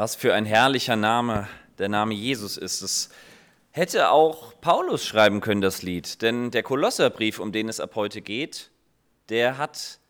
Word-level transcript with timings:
Was 0.00 0.16
für 0.16 0.32
ein 0.32 0.46
herrlicher 0.46 0.96
Name 0.96 1.46
der 1.76 1.90
Name 1.90 2.14
Jesus 2.14 2.56
ist. 2.56 2.80
Es 2.80 3.10
hätte 3.70 4.08
auch 4.10 4.58
Paulus 4.62 5.04
schreiben 5.04 5.42
können, 5.42 5.60
das 5.60 5.82
Lied, 5.82 6.22
denn 6.22 6.50
der 6.50 6.62
Kolosserbrief, 6.62 7.38
um 7.38 7.52
den 7.52 7.68
es 7.68 7.80
ab 7.80 7.96
heute 7.96 8.22
geht, 8.22 8.70
der 9.28 9.58
hat 9.58 10.00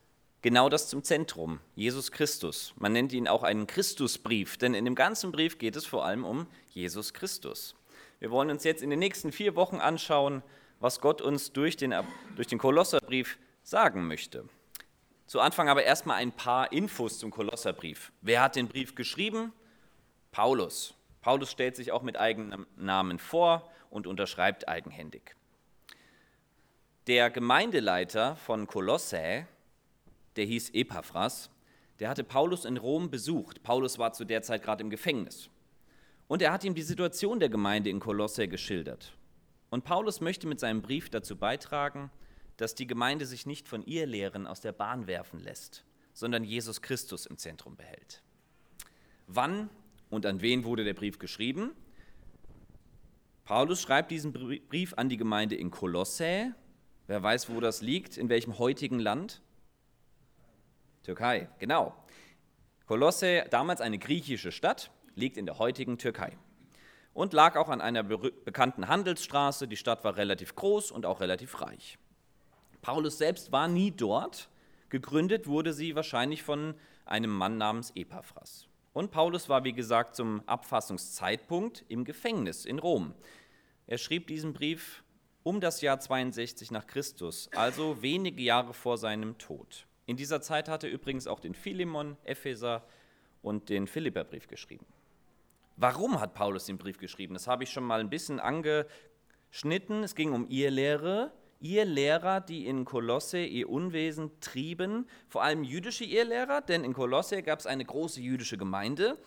genau 0.42 0.68
das 0.68 0.88
zum 0.88 1.02
Zentrum, 1.02 1.58
Jesus 1.74 2.12
Christus. 2.12 2.72
Man 2.76 2.92
nennt 2.92 3.12
ihn 3.12 3.26
auch 3.26 3.42
einen 3.42 3.66
Christusbrief, 3.66 4.58
denn 4.58 4.74
in 4.74 4.84
dem 4.84 4.94
ganzen 4.94 5.32
Brief 5.32 5.58
geht 5.58 5.74
es 5.74 5.86
vor 5.86 6.04
allem 6.04 6.24
um 6.24 6.46
Jesus 6.68 7.12
Christus. 7.12 7.74
Wir 8.20 8.30
wollen 8.30 8.50
uns 8.50 8.62
jetzt 8.62 8.84
in 8.84 8.90
den 8.90 9.00
nächsten 9.00 9.32
vier 9.32 9.56
Wochen 9.56 9.78
anschauen, 9.78 10.44
was 10.78 11.00
Gott 11.00 11.20
uns 11.20 11.52
durch 11.52 11.76
den, 11.76 11.92
durch 12.36 12.46
den 12.46 12.58
Kolosserbrief 12.60 13.38
sagen 13.64 14.06
möchte. 14.06 14.44
Zu 15.26 15.40
Anfang 15.40 15.68
aber 15.68 15.82
erstmal 15.82 16.18
ein 16.18 16.30
paar 16.30 16.70
Infos 16.70 17.18
zum 17.18 17.32
Kolosserbrief. 17.32 18.12
Wer 18.20 18.40
hat 18.40 18.54
den 18.54 18.68
Brief 18.68 18.94
geschrieben? 18.94 19.52
Paulus. 20.32 20.94
Paulus 21.20 21.50
stellt 21.50 21.76
sich 21.76 21.92
auch 21.92 22.02
mit 22.02 22.18
eigenem 22.18 22.66
Namen 22.76 23.18
vor 23.18 23.70
und 23.90 24.06
unterschreibt 24.06 24.68
eigenhändig. 24.68 25.36
Der 27.06 27.30
Gemeindeleiter 27.30 28.36
von 28.36 28.66
Kolossä, 28.66 29.46
der 30.36 30.44
hieß 30.44 30.70
Epaphras, 30.70 31.50
der 31.98 32.08
hatte 32.08 32.24
Paulus 32.24 32.64
in 32.64 32.76
Rom 32.76 33.10
besucht. 33.10 33.62
Paulus 33.62 33.98
war 33.98 34.12
zu 34.12 34.24
der 34.24 34.42
Zeit 34.42 34.62
gerade 34.62 34.82
im 34.82 34.90
Gefängnis. 34.90 35.50
Und 36.28 36.40
er 36.42 36.52
hat 36.52 36.64
ihm 36.64 36.74
die 36.74 36.82
Situation 36.82 37.40
der 37.40 37.48
Gemeinde 37.48 37.90
in 37.90 38.00
Kolossä 38.00 38.46
geschildert. 38.46 39.12
Und 39.70 39.84
Paulus 39.84 40.20
möchte 40.20 40.46
mit 40.46 40.60
seinem 40.60 40.82
Brief 40.82 41.10
dazu 41.10 41.36
beitragen, 41.36 42.10
dass 42.56 42.74
die 42.74 42.86
Gemeinde 42.86 43.26
sich 43.26 43.46
nicht 43.46 43.68
von 43.68 43.84
ihr 43.84 44.06
Lehren 44.06 44.46
aus 44.46 44.60
der 44.60 44.72
Bahn 44.72 45.06
werfen 45.06 45.40
lässt, 45.40 45.84
sondern 46.12 46.44
Jesus 46.44 46.82
Christus 46.82 47.26
im 47.26 47.38
Zentrum 47.38 47.76
behält. 47.76 48.22
Wann 49.26 49.70
und 50.10 50.26
an 50.26 50.42
wen 50.42 50.64
wurde 50.64 50.84
der 50.84 50.94
Brief 50.94 51.18
geschrieben? 51.18 51.72
Paulus 53.44 53.80
schreibt 53.80 54.10
diesen 54.10 54.32
Brief 54.32 54.94
an 54.94 55.08
die 55.08 55.16
Gemeinde 55.16 55.56
in 55.56 55.70
Kolossä. 55.70 56.54
Wer 57.06 57.22
weiß, 57.22 57.50
wo 57.50 57.60
das 57.60 57.82
liegt, 57.82 58.16
in 58.16 58.28
welchem 58.28 58.58
heutigen 58.58 59.00
Land? 59.00 59.42
Türkei, 61.02 61.48
genau. 61.58 61.94
Kolossä, 62.86 63.46
damals 63.50 63.80
eine 63.80 63.98
griechische 63.98 64.52
Stadt, 64.52 64.90
liegt 65.14 65.36
in 65.36 65.46
der 65.46 65.58
heutigen 65.58 65.98
Türkei 65.98 66.36
und 67.12 67.32
lag 67.32 67.56
auch 67.56 67.68
an 67.68 67.80
einer 67.80 68.02
bekannten 68.02 68.88
Handelsstraße. 68.88 69.66
Die 69.66 69.76
Stadt 69.76 70.04
war 70.04 70.16
relativ 70.16 70.54
groß 70.54 70.90
und 70.90 71.06
auch 71.06 71.20
relativ 71.20 71.60
reich. 71.60 71.98
Paulus 72.82 73.18
selbst 73.18 73.52
war 73.52 73.68
nie 73.68 73.90
dort. 73.90 74.48
Gegründet 74.88 75.46
wurde 75.46 75.72
sie 75.72 75.94
wahrscheinlich 75.94 76.42
von 76.42 76.74
einem 77.04 77.30
Mann 77.30 77.58
namens 77.58 77.92
Epaphras. 77.94 78.69
Und 79.00 79.12
Paulus 79.12 79.48
war, 79.48 79.64
wie 79.64 79.72
gesagt, 79.72 80.14
zum 80.14 80.46
Abfassungszeitpunkt 80.46 81.86
im 81.88 82.04
Gefängnis 82.04 82.66
in 82.66 82.78
Rom. 82.78 83.14
Er 83.86 83.96
schrieb 83.96 84.26
diesen 84.26 84.52
Brief 84.52 85.02
um 85.42 85.62
das 85.62 85.80
Jahr 85.80 85.98
62 85.98 86.70
nach 86.70 86.86
Christus, 86.86 87.48
also 87.54 88.02
wenige 88.02 88.42
Jahre 88.42 88.74
vor 88.74 88.98
seinem 88.98 89.38
Tod. 89.38 89.86
In 90.04 90.18
dieser 90.18 90.42
Zeit 90.42 90.68
hat 90.68 90.84
er 90.84 90.90
übrigens 90.90 91.26
auch 91.26 91.40
den 91.40 91.54
Philemon, 91.54 92.18
Epheser 92.24 92.84
und 93.40 93.70
den 93.70 93.86
Philipperbrief 93.86 94.48
geschrieben. 94.48 94.84
Warum 95.76 96.20
hat 96.20 96.34
Paulus 96.34 96.66
den 96.66 96.76
Brief 96.76 96.98
geschrieben? 96.98 97.32
Das 97.32 97.46
habe 97.46 97.64
ich 97.64 97.70
schon 97.70 97.84
mal 97.84 98.00
ein 98.00 98.10
bisschen 98.10 98.38
angeschnitten. 98.38 100.02
Es 100.02 100.14
ging 100.14 100.34
um 100.34 100.46
ihr 100.50 100.70
Lehre, 100.70 101.32
ihr 101.60 101.84
Lehrer, 101.84 102.40
die 102.40 102.66
in 102.66 102.84
Kolosse 102.84 103.38
ihr 103.38 103.68
Unwesen 103.68 104.30
trieben, 104.40 105.06
vor 105.28 105.42
allem 105.42 105.62
jüdische 105.62 106.04
Irrlehrer, 106.04 106.62
denn 106.62 106.84
in 106.84 106.94
Kolosse 106.94 107.42
gab 107.42 107.60
es 107.60 107.66
eine 107.66 107.84
große 107.84 108.20
jüdische 108.20 108.56
Gemeinde. 108.56 109.18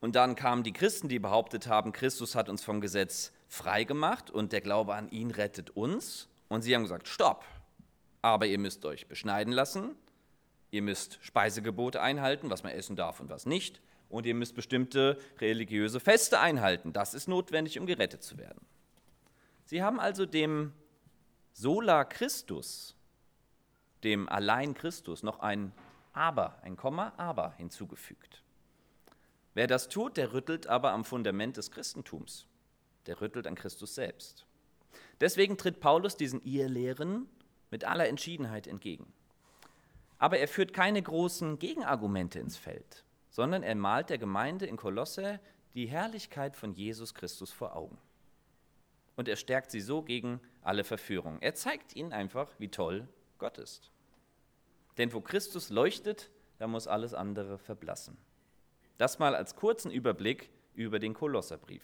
Und 0.00 0.16
dann 0.16 0.34
kamen 0.34 0.62
die 0.62 0.72
Christen, 0.72 1.08
die 1.08 1.18
behauptet 1.18 1.66
haben, 1.66 1.92
Christus 1.92 2.34
hat 2.34 2.48
uns 2.48 2.64
vom 2.64 2.80
Gesetz 2.80 3.32
frei 3.48 3.84
gemacht 3.84 4.30
und 4.30 4.52
der 4.52 4.60
Glaube 4.60 4.94
an 4.94 5.08
ihn 5.10 5.30
rettet 5.30 5.70
uns. 5.70 6.28
Und 6.48 6.62
sie 6.62 6.74
haben 6.74 6.82
gesagt, 6.82 7.08
stopp, 7.08 7.44
aber 8.20 8.46
ihr 8.46 8.58
müsst 8.58 8.84
euch 8.84 9.06
beschneiden 9.06 9.52
lassen, 9.52 9.96
ihr 10.70 10.82
müsst 10.82 11.18
Speisegebote 11.22 12.00
einhalten, 12.00 12.50
was 12.50 12.62
man 12.62 12.72
essen 12.72 12.96
darf 12.96 13.20
und 13.20 13.30
was 13.30 13.46
nicht, 13.46 13.80
und 14.08 14.26
ihr 14.26 14.34
müsst 14.34 14.54
bestimmte 14.54 15.18
religiöse 15.40 16.00
Feste 16.00 16.38
einhalten. 16.40 16.92
Das 16.92 17.14
ist 17.14 17.28
notwendig, 17.28 17.78
um 17.78 17.86
gerettet 17.86 18.22
zu 18.22 18.38
werden. 18.38 18.60
Sie 19.64 19.82
haben 19.82 19.98
also 19.98 20.26
dem 20.26 20.72
sola 21.54 22.04
Christus, 22.04 22.96
dem 24.02 24.28
allein 24.28 24.74
Christus, 24.74 25.22
noch 25.22 25.38
ein 25.38 25.72
Aber, 26.12 26.58
ein 26.62 26.76
Komma, 26.76 27.12
Aber 27.16 27.54
hinzugefügt. 27.56 28.42
Wer 29.54 29.68
das 29.68 29.88
tut, 29.88 30.16
der 30.16 30.32
rüttelt 30.32 30.66
aber 30.66 30.90
am 30.90 31.04
Fundament 31.04 31.56
des 31.56 31.70
Christentums. 31.70 32.46
Der 33.06 33.20
rüttelt 33.20 33.46
an 33.46 33.54
Christus 33.54 33.94
selbst. 33.94 34.46
Deswegen 35.20 35.56
tritt 35.56 35.78
Paulus 35.78 36.16
diesen 36.16 36.42
Irrlehren 36.42 37.28
mit 37.70 37.84
aller 37.84 38.08
Entschiedenheit 38.08 38.66
entgegen. 38.66 39.12
Aber 40.18 40.38
er 40.38 40.48
führt 40.48 40.72
keine 40.72 41.02
großen 41.02 41.58
Gegenargumente 41.58 42.40
ins 42.40 42.56
Feld, 42.56 43.04
sondern 43.30 43.62
er 43.62 43.74
malt 43.76 44.10
der 44.10 44.18
Gemeinde 44.18 44.66
in 44.66 44.76
Kolosse 44.76 45.38
die 45.74 45.86
Herrlichkeit 45.86 46.56
von 46.56 46.72
Jesus 46.72 47.14
Christus 47.14 47.52
vor 47.52 47.76
Augen 47.76 47.98
und 49.16 49.28
er 49.28 49.36
stärkt 49.36 49.70
sie 49.70 49.80
so 49.80 50.02
gegen 50.02 50.40
alle 50.62 50.84
Verführungen. 50.84 51.40
Er 51.40 51.54
zeigt 51.54 51.94
ihnen 51.94 52.12
einfach, 52.12 52.52
wie 52.58 52.68
toll 52.68 53.08
Gott 53.38 53.58
ist. 53.58 53.90
Denn 54.98 55.12
wo 55.12 55.20
Christus 55.20 55.70
leuchtet, 55.70 56.30
da 56.58 56.66
muss 56.66 56.86
alles 56.86 57.14
andere 57.14 57.58
verblassen. 57.58 58.16
Das 58.98 59.18
mal 59.18 59.34
als 59.34 59.56
kurzen 59.56 59.90
Überblick 59.90 60.50
über 60.74 60.98
den 60.98 61.14
Kolosserbrief. 61.14 61.82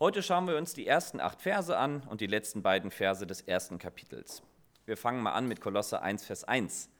Heute 0.00 0.22
schauen 0.22 0.48
wir 0.48 0.56
uns 0.56 0.74
die 0.74 0.86
ersten 0.86 1.20
acht 1.20 1.40
Verse 1.40 1.76
an 1.76 2.02
und 2.02 2.20
die 2.20 2.26
letzten 2.26 2.62
beiden 2.62 2.90
Verse 2.90 3.26
des 3.26 3.42
ersten 3.42 3.78
Kapitels. 3.78 4.42
Wir 4.86 4.96
fangen 4.96 5.22
mal 5.22 5.32
an 5.32 5.46
mit 5.46 5.60
Kolosser 5.60 6.02
1, 6.02 6.24
Vers 6.24 6.44
1. 6.44 6.90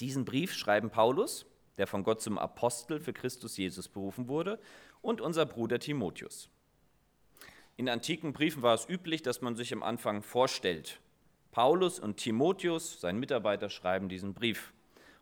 Diesen 0.00 0.24
Brief 0.24 0.54
schreiben 0.54 0.90
Paulus, 0.90 1.44
der 1.76 1.86
von 1.86 2.04
Gott 2.04 2.20
zum 2.22 2.38
Apostel 2.38 3.00
für 3.00 3.12
Christus 3.12 3.56
Jesus 3.56 3.88
berufen 3.88 4.28
wurde, 4.28 4.60
und 5.02 5.20
unser 5.20 5.46
Bruder 5.46 5.78
Timotheus. 5.78 6.48
In 7.76 7.88
antiken 7.88 8.32
Briefen 8.32 8.62
war 8.62 8.74
es 8.74 8.88
üblich, 8.88 9.22
dass 9.22 9.40
man 9.40 9.54
sich 9.54 9.72
am 9.72 9.82
Anfang 9.82 10.22
vorstellt. 10.22 11.00
Paulus 11.52 11.98
und 12.00 12.16
Timotheus, 12.16 13.00
sein 13.00 13.18
Mitarbeiter, 13.18 13.70
schreiben 13.70 14.08
diesen 14.08 14.34
Brief. 14.34 14.72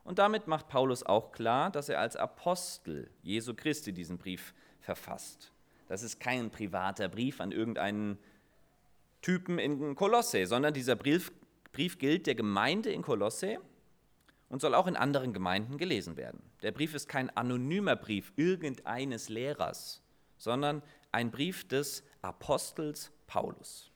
Und 0.04 0.18
damit 0.18 0.46
macht 0.46 0.68
Paulus 0.68 1.02
auch 1.02 1.32
klar, 1.32 1.70
dass 1.70 1.88
er 1.88 2.00
als 2.00 2.16
Apostel 2.16 3.10
Jesu 3.22 3.54
Christi 3.54 3.92
diesen 3.92 4.18
Brief 4.18 4.54
verfasst. 4.80 5.52
Das 5.88 6.02
ist 6.02 6.20
kein 6.20 6.50
privater 6.50 7.08
Brief 7.08 7.40
an 7.40 7.52
irgendeinen 7.52 8.18
Typen 9.20 9.58
in 9.58 9.94
Kolosse, 9.94 10.46
sondern 10.46 10.72
dieser 10.72 10.96
Brief, 10.96 11.32
Brief 11.72 11.98
gilt 11.98 12.26
der 12.26 12.34
Gemeinde 12.34 12.90
in 12.90 13.02
Kolosse 13.02 13.58
und 14.48 14.60
soll 14.60 14.74
auch 14.74 14.86
in 14.86 14.96
anderen 14.96 15.32
Gemeinden 15.32 15.78
gelesen 15.78 16.16
werden. 16.16 16.42
Der 16.62 16.72
Brief 16.72 16.94
ist 16.94 17.08
kein 17.08 17.30
anonymer 17.36 17.96
Brief 17.96 18.32
irgendeines 18.36 19.28
Lehrers, 19.28 20.02
sondern 20.36 20.82
ein 21.12 21.30
Brief 21.30 21.66
des 21.66 22.04
Apostels 22.22 23.10
Paulus. 23.26 23.90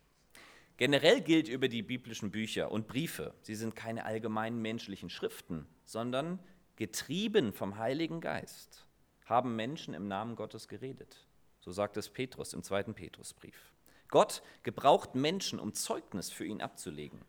Generell 0.76 1.20
gilt 1.20 1.48
über 1.48 1.68
die 1.68 1.82
biblischen 1.82 2.30
Bücher 2.30 2.72
und 2.72 2.88
Briefe, 2.88 3.34
sie 3.42 3.54
sind 3.54 3.76
keine 3.76 4.06
allgemeinen 4.06 4.62
menschlichen 4.62 5.10
Schriften, 5.10 5.66
sondern 5.84 6.38
getrieben 6.76 7.52
vom 7.52 7.76
Heiligen 7.76 8.20
Geist 8.20 8.86
haben 9.26 9.54
Menschen 9.54 9.94
im 9.94 10.08
Namen 10.08 10.34
Gottes 10.34 10.66
geredet. 10.66 11.26
So 11.60 11.70
sagt 11.70 11.96
es 11.96 12.08
Petrus 12.08 12.52
im 12.52 12.62
zweiten 12.62 12.94
Petrusbrief. 12.94 13.72
Gott 14.08 14.42
gebraucht 14.62 15.14
Menschen, 15.14 15.60
um 15.60 15.72
Zeugnis 15.72 16.30
für 16.30 16.44
ihn 16.44 16.60
abzulegen. 16.60 17.20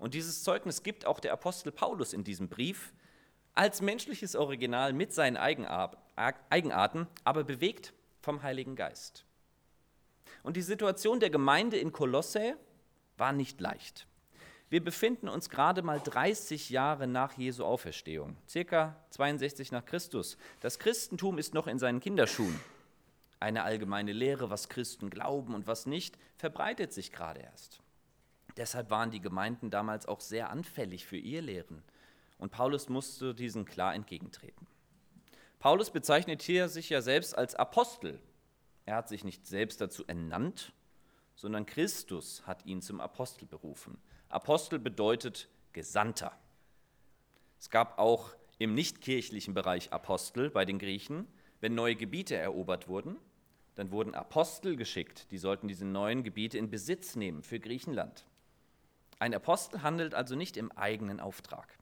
Und 0.00 0.14
dieses 0.14 0.42
Zeugnis 0.42 0.82
gibt 0.82 1.06
auch 1.06 1.20
der 1.20 1.32
Apostel 1.32 1.70
Paulus 1.70 2.14
in 2.14 2.24
diesem 2.24 2.48
Brief 2.48 2.92
als 3.54 3.82
menschliches 3.82 4.34
Original 4.34 4.94
mit 4.94 5.12
seinen 5.12 5.36
Eigenarten, 5.36 7.06
aber 7.22 7.44
bewegt 7.44 7.92
vom 8.22 8.42
Heiligen 8.42 8.76
Geist. 8.76 9.26
Und 10.42 10.56
die 10.56 10.62
Situation 10.62 11.20
der 11.20 11.28
Gemeinde 11.28 11.76
in 11.76 11.92
Kolosse 11.92 12.56
war 13.18 13.32
nicht 13.32 13.60
leicht. 13.60 14.06
Wir 14.70 14.82
befinden 14.82 15.28
uns 15.28 15.50
gerade 15.50 15.82
mal 15.82 16.00
30 16.00 16.70
Jahre 16.70 17.06
nach 17.06 17.36
Jesu 17.36 17.64
Auferstehung, 17.64 18.38
circa 18.48 18.96
62 19.10 19.70
nach 19.70 19.84
Christus. 19.84 20.38
Das 20.60 20.78
Christentum 20.78 21.36
ist 21.36 21.52
noch 21.52 21.66
in 21.66 21.78
seinen 21.78 22.00
Kinderschuhen. 22.00 22.58
Eine 23.38 23.64
allgemeine 23.64 24.12
Lehre, 24.12 24.48
was 24.48 24.70
Christen 24.70 25.10
glauben 25.10 25.54
und 25.54 25.66
was 25.66 25.84
nicht, 25.84 26.16
verbreitet 26.36 26.94
sich 26.94 27.12
gerade 27.12 27.40
erst. 27.40 27.80
Deshalb 28.56 28.90
waren 28.90 29.10
die 29.10 29.20
Gemeinden 29.20 29.70
damals 29.70 30.06
auch 30.06 30.20
sehr 30.20 30.50
anfällig 30.50 31.06
für 31.06 31.16
ihr 31.16 31.42
Lehren. 31.42 31.82
Und 32.38 32.50
Paulus 32.52 32.88
musste 32.88 33.34
diesen 33.34 33.64
klar 33.64 33.94
entgegentreten. 33.94 34.66
Paulus 35.58 35.90
bezeichnet 35.90 36.42
hier 36.42 36.68
sich 36.68 36.88
ja 36.88 37.02
selbst 37.02 37.36
als 37.36 37.54
Apostel. 37.54 38.18
Er 38.86 38.96
hat 38.96 39.08
sich 39.08 39.24
nicht 39.24 39.46
selbst 39.46 39.80
dazu 39.80 40.06
ernannt, 40.06 40.72
sondern 41.34 41.66
Christus 41.66 42.46
hat 42.46 42.64
ihn 42.64 42.80
zum 42.80 43.00
Apostel 43.00 43.46
berufen. 43.46 43.98
Apostel 44.30 44.78
bedeutet 44.78 45.48
Gesandter. 45.72 46.32
Es 47.58 47.68
gab 47.68 47.98
auch 47.98 48.34
im 48.58 48.74
nichtkirchlichen 48.74 49.52
Bereich 49.54 49.92
Apostel 49.92 50.50
bei 50.50 50.64
den 50.64 50.78
Griechen. 50.78 51.26
Wenn 51.60 51.74
neue 51.74 51.94
Gebiete 51.94 52.36
erobert 52.36 52.88
wurden, 52.88 53.16
dann 53.74 53.90
wurden 53.90 54.14
Apostel 54.14 54.76
geschickt, 54.76 55.30
die 55.30 55.38
sollten 55.38 55.68
diese 55.68 55.84
neuen 55.84 56.22
Gebiete 56.22 56.58
in 56.58 56.70
Besitz 56.70 57.16
nehmen 57.16 57.42
für 57.42 57.60
Griechenland. 57.60 58.24
Ein 59.20 59.34
Apostel 59.34 59.82
handelt 59.82 60.14
also 60.14 60.34
nicht 60.34 60.56
im 60.56 60.72
eigenen 60.72 61.20
Auftrag, 61.20 61.78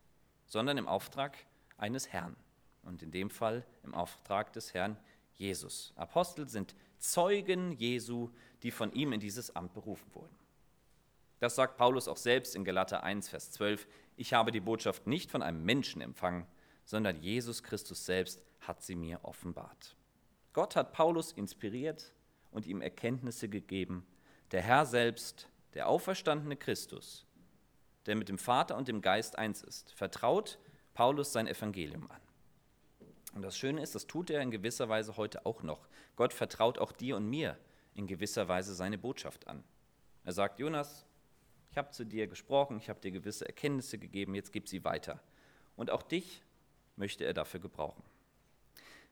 sondern 0.46 0.76
im 0.76 0.88
Auftrag 0.88 1.38
eines 1.76 2.08
Herrn 2.08 2.34
und 2.82 3.00
in 3.00 3.12
dem 3.12 3.30
Fall 3.30 3.64
im 3.84 3.94
Auftrag 3.94 4.52
des 4.52 4.74
Herrn 4.74 4.98
Jesus. 5.34 5.92
Apostel 5.94 6.48
sind 6.48 6.74
Zeugen 6.98 7.70
Jesu, 7.70 8.30
die 8.64 8.72
von 8.72 8.92
ihm 8.92 9.12
in 9.12 9.20
dieses 9.20 9.54
Amt 9.54 9.72
berufen 9.72 10.12
wurden. 10.14 10.36
Das 11.38 11.54
sagt 11.54 11.76
Paulus 11.76 12.08
auch 12.08 12.16
selbst 12.16 12.56
in 12.56 12.64
Galater 12.64 13.04
1, 13.04 13.28
Vers 13.28 13.52
12. 13.52 13.86
Ich 14.16 14.34
habe 14.34 14.50
die 14.50 14.58
Botschaft 14.58 15.06
nicht 15.06 15.30
von 15.30 15.40
einem 15.40 15.64
Menschen 15.64 16.02
empfangen, 16.02 16.44
sondern 16.84 17.22
Jesus 17.22 17.62
Christus 17.62 18.04
selbst 18.04 18.42
hat 18.62 18.82
sie 18.82 18.96
mir 18.96 19.20
offenbart. 19.22 19.94
Gott 20.54 20.74
hat 20.74 20.92
Paulus 20.92 21.30
inspiriert 21.30 22.12
und 22.50 22.66
ihm 22.66 22.80
Erkenntnisse 22.80 23.48
gegeben. 23.48 24.04
Der 24.50 24.62
Herr 24.62 24.86
selbst, 24.86 25.48
der 25.74 25.88
auferstandene 25.88 26.56
Christus, 26.56 27.27
der 28.08 28.16
mit 28.16 28.28
dem 28.28 28.38
Vater 28.38 28.76
und 28.76 28.88
dem 28.88 29.02
Geist 29.02 29.38
eins 29.38 29.62
ist, 29.62 29.92
vertraut 29.92 30.58
Paulus 30.94 31.32
sein 31.32 31.46
Evangelium 31.46 32.10
an. 32.10 32.20
Und 33.34 33.42
das 33.42 33.56
Schöne 33.56 33.82
ist, 33.82 33.94
das 33.94 34.06
tut 34.06 34.30
er 34.30 34.40
in 34.40 34.50
gewisser 34.50 34.88
Weise 34.88 35.16
heute 35.16 35.44
auch 35.46 35.62
noch. 35.62 35.86
Gott 36.16 36.32
vertraut 36.32 36.78
auch 36.78 36.90
dir 36.90 37.16
und 37.16 37.26
mir 37.26 37.58
in 37.94 38.06
gewisser 38.06 38.48
Weise 38.48 38.74
seine 38.74 38.96
Botschaft 38.96 39.46
an. 39.46 39.62
Er 40.24 40.32
sagt, 40.32 40.58
Jonas, 40.58 41.04
ich 41.70 41.76
habe 41.76 41.90
zu 41.90 42.04
dir 42.04 42.26
gesprochen, 42.26 42.78
ich 42.78 42.88
habe 42.88 42.98
dir 42.98 43.10
gewisse 43.10 43.46
Erkenntnisse 43.46 43.98
gegeben, 43.98 44.34
jetzt 44.34 44.52
gib 44.52 44.68
sie 44.68 44.84
weiter. 44.84 45.20
Und 45.76 45.90
auch 45.90 46.02
dich 46.02 46.42
möchte 46.96 47.24
er 47.24 47.34
dafür 47.34 47.60
gebrauchen. 47.60 48.02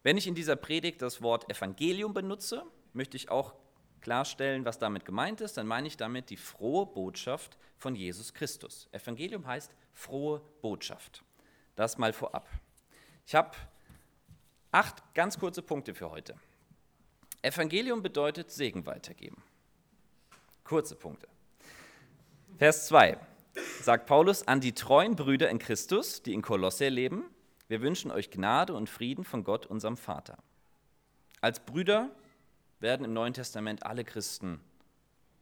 Wenn 0.03 0.17
ich 0.17 0.27
in 0.27 0.35
dieser 0.35 0.57
Predigt 0.57 1.03
das 1.03 1.21
Wort 1.21 1.51
Evangelium 1.51 2.15
benutze, 2.15 2.65
möchte 2.95 3.17
ich 3.17 3.31
auch 3.31 3.55
klarstellen, 4.01 4.65
was 4.65 4.79
damit 4.79 5.05
gemeint 5.05 5.41
ist. 5.41 5.57
Dann 5.57 5.67
meine 5.67 5.89
ich 5.89 5.97
damit 5.97 6.31
die 6.31 6.37
frohe 6.37 6.87
Botschaft 6.87 7.57
von 7.77 7.95
Jesus 7.95 8.35
Christus. 8.35 8.89
Evangelium 8.93 9.47
heißt 9.47 9.73
frohe 9.93 10.41
Botschaft. 10.63 11.23
Das 11.75 11.99
mal 11.99 12.13
vorab. 12.13 12.49
Ich 13.27 13.35
habe 13.35 13.57
acht 14.73 15.03
ganz 15.15 15.39
kurze 15.39 15.63
Punkte 15.63 15.95
für 15.95 16.11
heute. 16.11 16.35
Evangelium 17.43 18.03
bedeutet 18.03 18.51
Segen 18.51 18.87
weitergeben. 18.87 19.43
Kurze 20.65 20.97
Punkte. 20.97 21.29
Vers 22.59 22.89
2 22.89 23.19
sagt 23.83 24.07
Paulus 24.07 24.47
an 24.49 24.61
die 24.61 24.73
treuen 24.73 25.17
Brüder 25.17 25.49
in 25.51 25.59
Christus, 25.59 26.23
die 26.23 26.35
in 26.35 26.43
Kolosse 26.43 26.89
leben, 26.89 27.25
wir 27.69 27.81
wünschen 27.83 28.11
euch 28.11 28.31
Gnade 28.31 28.75
und 28.75 28.89
Frieden 28.89 29.25
von 29.25 29.43
Gott, 29.43 29.67
unserem 29.67 29.97
Vater. 29.97 30.39
Als 31.41 31.61
Brüder 31.61 32.11
werden 32.81 33.05
im 33.05 33.13
Neuen 33.13 33.35
Testament 33.35 33.85
alle 33.85 34.05
Christen 34.05 34.61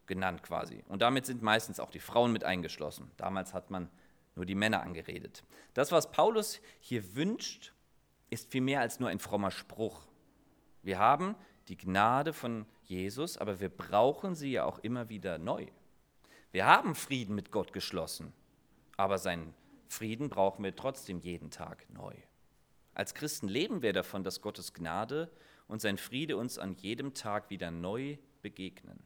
genannt 0.06 0.42
quasi. 0.42 0.84
Und 0.88 1.02
damit 1.02 1.26
sind 1.26 1.42
meistens 1.42 1.80
auch 1.80 1.90
die 1.90 2.00
Frauen 2.00 2.32
mit 2.32 2.44
eingeschlossen. 2.44 3.10
Damals 3.16 3.54
hat 3.54 3.70
man 3.70 3.88
nur 4.34 4.46
die 4.46 4.54
Männer 4.54 4.82
angeredet. 4.82 5.44
Das, 5.74 5.92
was 5.92 6.10
Paulus 6.10 6.60
hier 6.80 7.14
wünscht, 7.14 7.72
ist 8.30 8.50
viel 8.50 8.60
mehr 8.60 8.80
als 8.80 9.00
nur 9.00 9.08
ein 9.08 9.18
frommer 9.18 9.50
Spruch. 9.50 10.06
Wir 10.82 10.98
haben 10.98 11.34
die 11.68 11.76
Gnade 11.76 12.32
von 12.32 12.66
Jesus, 12.82 13.38
aber 13.38 13.60
wir 13.60 13.68
brauchen 13.68 14.34
sie 14.34 14.52
ja 14.52 14.64
auch 14.64 14.78
immer 14.80 15.08
wieder 15.08 15.38
neu. 15.38 15.66
Wir 16.52 16.66
haben 16.66 16.94
Frieden 16.94 17.34
mit 17.34 17.50
Gott 17.50 17.72
geschlossen, 17.72 18.32
aber 18.96 19.18
seinen 19.18 19.54
Frieden 19.88 20.28
brauchen 20.28 20.62
wir 20.64 20.76
trotzdem 20.76 21.20
jeden 21.20 21.50
Tag 21.50 21.86
neu. 21.90 22.14
Als 22.92 23.14
Christen 23.14 23.48
leben 23.48 23.82
wir 23.82 23.92
davon, 23.92 24.22
dass 24.22 24.40
Gottes 24.40 24.72
Gnade 24.72 25.30
und 25.68 25.80
sein 25.80 25.98
Friede 25.98 26.36
uns 26.36 26.58
an 26.58 26.74
jedem 26.74 27.14
Tag 27.14 27.50
wieder 27.50 27.70
neu 27.70 28.18
begegnen. 28.42 29.02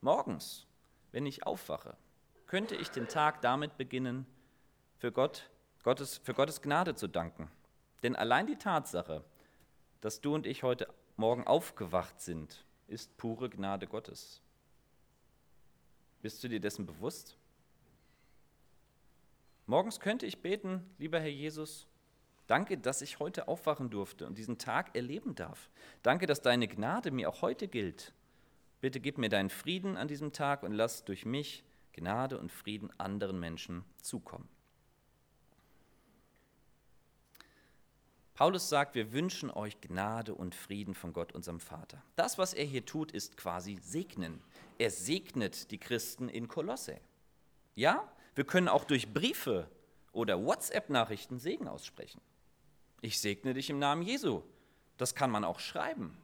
Morgens, 0.00 0.66
wenn 1.12 1.26
ich 1.26 1.46
aufwache, 1.46 1.96
könnte 2.46 2.76
ich 2.76 2.88
den 2.88 3.08
Tag 3.08 3.40
damit 3.40 3.76
beginnen, 3.76 4.26
für, 4.98 5.12
Gott, 5.12 5.50
Gottes, 5.82 6.18
für 6.18 6.34
Gottes 6.34 6.62
Gnade 6.62 6.94
zu 6.94 7.08
danken. 7.08 7.50
Denn 8.02 8.16
allein 8.16 8.46
die 8.46 8.56
Tatsache, 8.56 9.24
dass 10.00 10.20
du 10.20 10.34
und 10.34 10.46
ich 10.46 10.62
heute 10.62 10.88
Morgen 11.16 11.46
aufgewacht 11.46 12.20
sind, 12.20 12.64
ist 12.86 13.16
pure 13.16 13.48
Gnade 13.48 13.86
Gottes. 13.86 14.42
Bist 16.22 16.42
du 16.42 16.48
dir 16.48 16.60
dessen 16.60 16.86
bewusst? 16.86 17.36
Morgens 19.66 20.00
könnte 20.00 20.26
ich 20.26 20.42
beten, 20.42 20.94
lieber 20.98 21.20
Herr 21.20 21.28
Jesus, 21.28 21.86
danke, 22.46 22.78
dass 22.78 23.02
ich 23.02 23.18
heute 23.18 23.48
aufwachen 23.48 23.90
durfte 23.90 24.26
und 24.26 24.38
diesen 24.38 24.58
Tag 24.58 24.94
erleben 24.94 25.34
darf. 25.34 25.70
Danke, 26.02 26.26
dass 26.26 26.42
deine 26.42 26.68
Gnade 26.68 27.10
mir 27.10 27.28
auch 27.28 27.42
heute 27.42 27.68
gilt. 27.68 28.12
Bitte 28.80 29.00
gib 29.00 29.18
mir 29.18 29.28
deinen 29.28 29.50
Frieden 29.50 29.96
an 29.96 30.08
diesem 30.08 30.32
Tag 30.32 30.62
und 30.62 30.72
lass 30.72 31.04
durch 31.04 31.24
mich 31.24 31.64
Gnade 31.92 32.38
und 32.38 32.52
Frieden 32.52 32.90
anderen 32.98 33.40
Menschen 33.40 33.84
zukommen. 34.02 34.48
Paulus 38.34 38.68
sagt, 38.68 38.96
wir 38.96 39.12
wünschen 39.12 39.48
euch 39.48 39.80
Gnade 39.80 40.34
und 40.34 40.56
Frieden 40.56 40.94
von 40.94 41.12
Gott, 41.12 41.32
unserem 41.32 41.60
Vater. 41.60 42.02
Das, 42.16 42.36
was 42.36 42.52
er 42.52 42.64
hier 42.64 42.84
tut, 42.84 43.12
ist 43.12 43.36
quasi 43.36 43.76
segnen. 43.76 44.42
Er 44.76 44.90
segnet 44.90 45.70
die 45.70 45.78
Christen 45.78 46.28
in 46.28 46.48
Kolosse. 46.48 47.00
Ja, 47.76 48.12
wir 48.34 48.44
können 48.44 48.68
auch 48.68 48.84
durch 48.84 49.14
Briefe 49.14 49.68
oder 50.12 50.44
WhatsApp-Nachrichten 50.44 51.38
Segen 51.38 51.68
aussprechen. 51.68 52.20
Ich 53.04 53.20
segne 53.20 53.52
dich 53.52 53.68
im 53.68 53.78
Namen 53.78 54.00
Jesu. 54.00 54.40
Das 54.96 55.14
kann 55.14 55.30
man 55.30 55.44
auch 55.44 55.60
schreiben. 55.60 56.16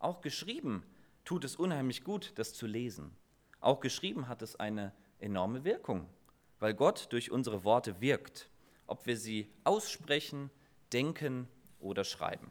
Auch 0.00 0.22
geschrieben 0.22 0.82
tut 1.24 1.44
es 1.44 1.54
unheimlich 1.54 2.02
gut, 2.02 2.32
das 2.34 2.52
zu 2.52 2.66
lesen. 2.66 3.14
Auch 3.60 3.78
geschrieben 3.78 4.26
hat 4.26 4.42
es 4.42 4.56
eine 4.56 4.92
enorme 5.20 5.62
Wirkung, 5.62 6.08
weil 6.58 6.74
Gott 6.74 7.12
durch 7.12 7.30
unsere 7.30 7.62
Worte 7.62 8.00
wirkt, 8.00 8.50
ob 8.88 9.06
wir 9.06 9.16
sie 9.16 9.48
aussprechen, 9.62 10.50
denken 10.92 11.46
oder 11.78 12.02
schreiben. 12.02 12.50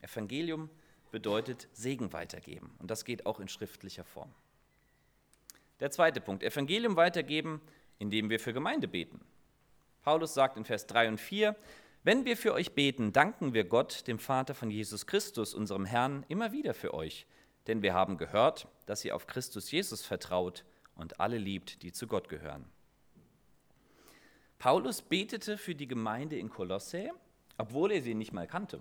Evangelium 0.00 0.70
bedeutet 1.10 1.66
Segen 1.72 2.12
weitergeben 2.12 2.72
und 2.78 2.88
das 2.88 3.04
geht 3.04 3.26
auch 3.26 3.40
in 3.40 3.48
schriftlicher 3.48 4.04
Form. 4.04 4.32
Der 5.80 5.90
zweite 5.90 6.20
Punkt, 6.20 6.44
Evangelium 6.44 6.94
weitergeben, 6.94 7.60
indem 7.98 8.30
wir 8.30 8.38
für 8.38 8.52
Gemeinde 8.52 8.86
beten. 8.86 9.20
Paulus 10.02 10.34
sagt 10.34 10.56
in 10.56 10.64
Vers 10.64 10.86
3 10.86 11.08
und 11.08 11.18
4, 11.18 11.56
wenn 12.04 12.24
wir 12.24 12.36
für 12.36 12.52
euch 12.52 12.74
beten, 12.74 13.12
danken 13.12 13.54
wir 13.54 13.64
Gott, 13.64 14.06
dem 14.08 14.18
Vater 14.18 14.54
von 14.54 14.70
Jesus 14.70 15.06
Christus, 15.06 15.54
unserem 15.54 15.84
Herrn, 15.84 16.24
immer 16.28 16.52
wieder 16.52 16.74
für 16.74 16.94
euch, 16.94 17.26
denn 17.66 17.82
wir 17.82 17.94
haben 17.94 18.18
gehört, 18.18 18.66
dass 18.86 19.04
ihr 19.04 19.14
auf 19.14 19.26
Christus 19.26 19.70
Jesus 19.70 20.04
vertraut 20.04 20.64
und 20.96 21.20
alle 21.20 21.38
liebt, 21.38 21.82
die 21.82 21.92
zu 21.92 22.06
Gott 22.06 22.28
gehören. 22.28 22.64
Paulus 24.58 25.02
betete 25.02 25.58
für 25.58 25.74
die 25.74 25.88
Gemeinde 25.88 26.36
in 26.36 26.48
Kolosse, 26.48 27.10
obwohl 27.58 27.92
er 27.92 28.02
sie 28.02 28.14
nicht 28.14 28.32
mal 28.32 28.46
kannte. 28.46 28.80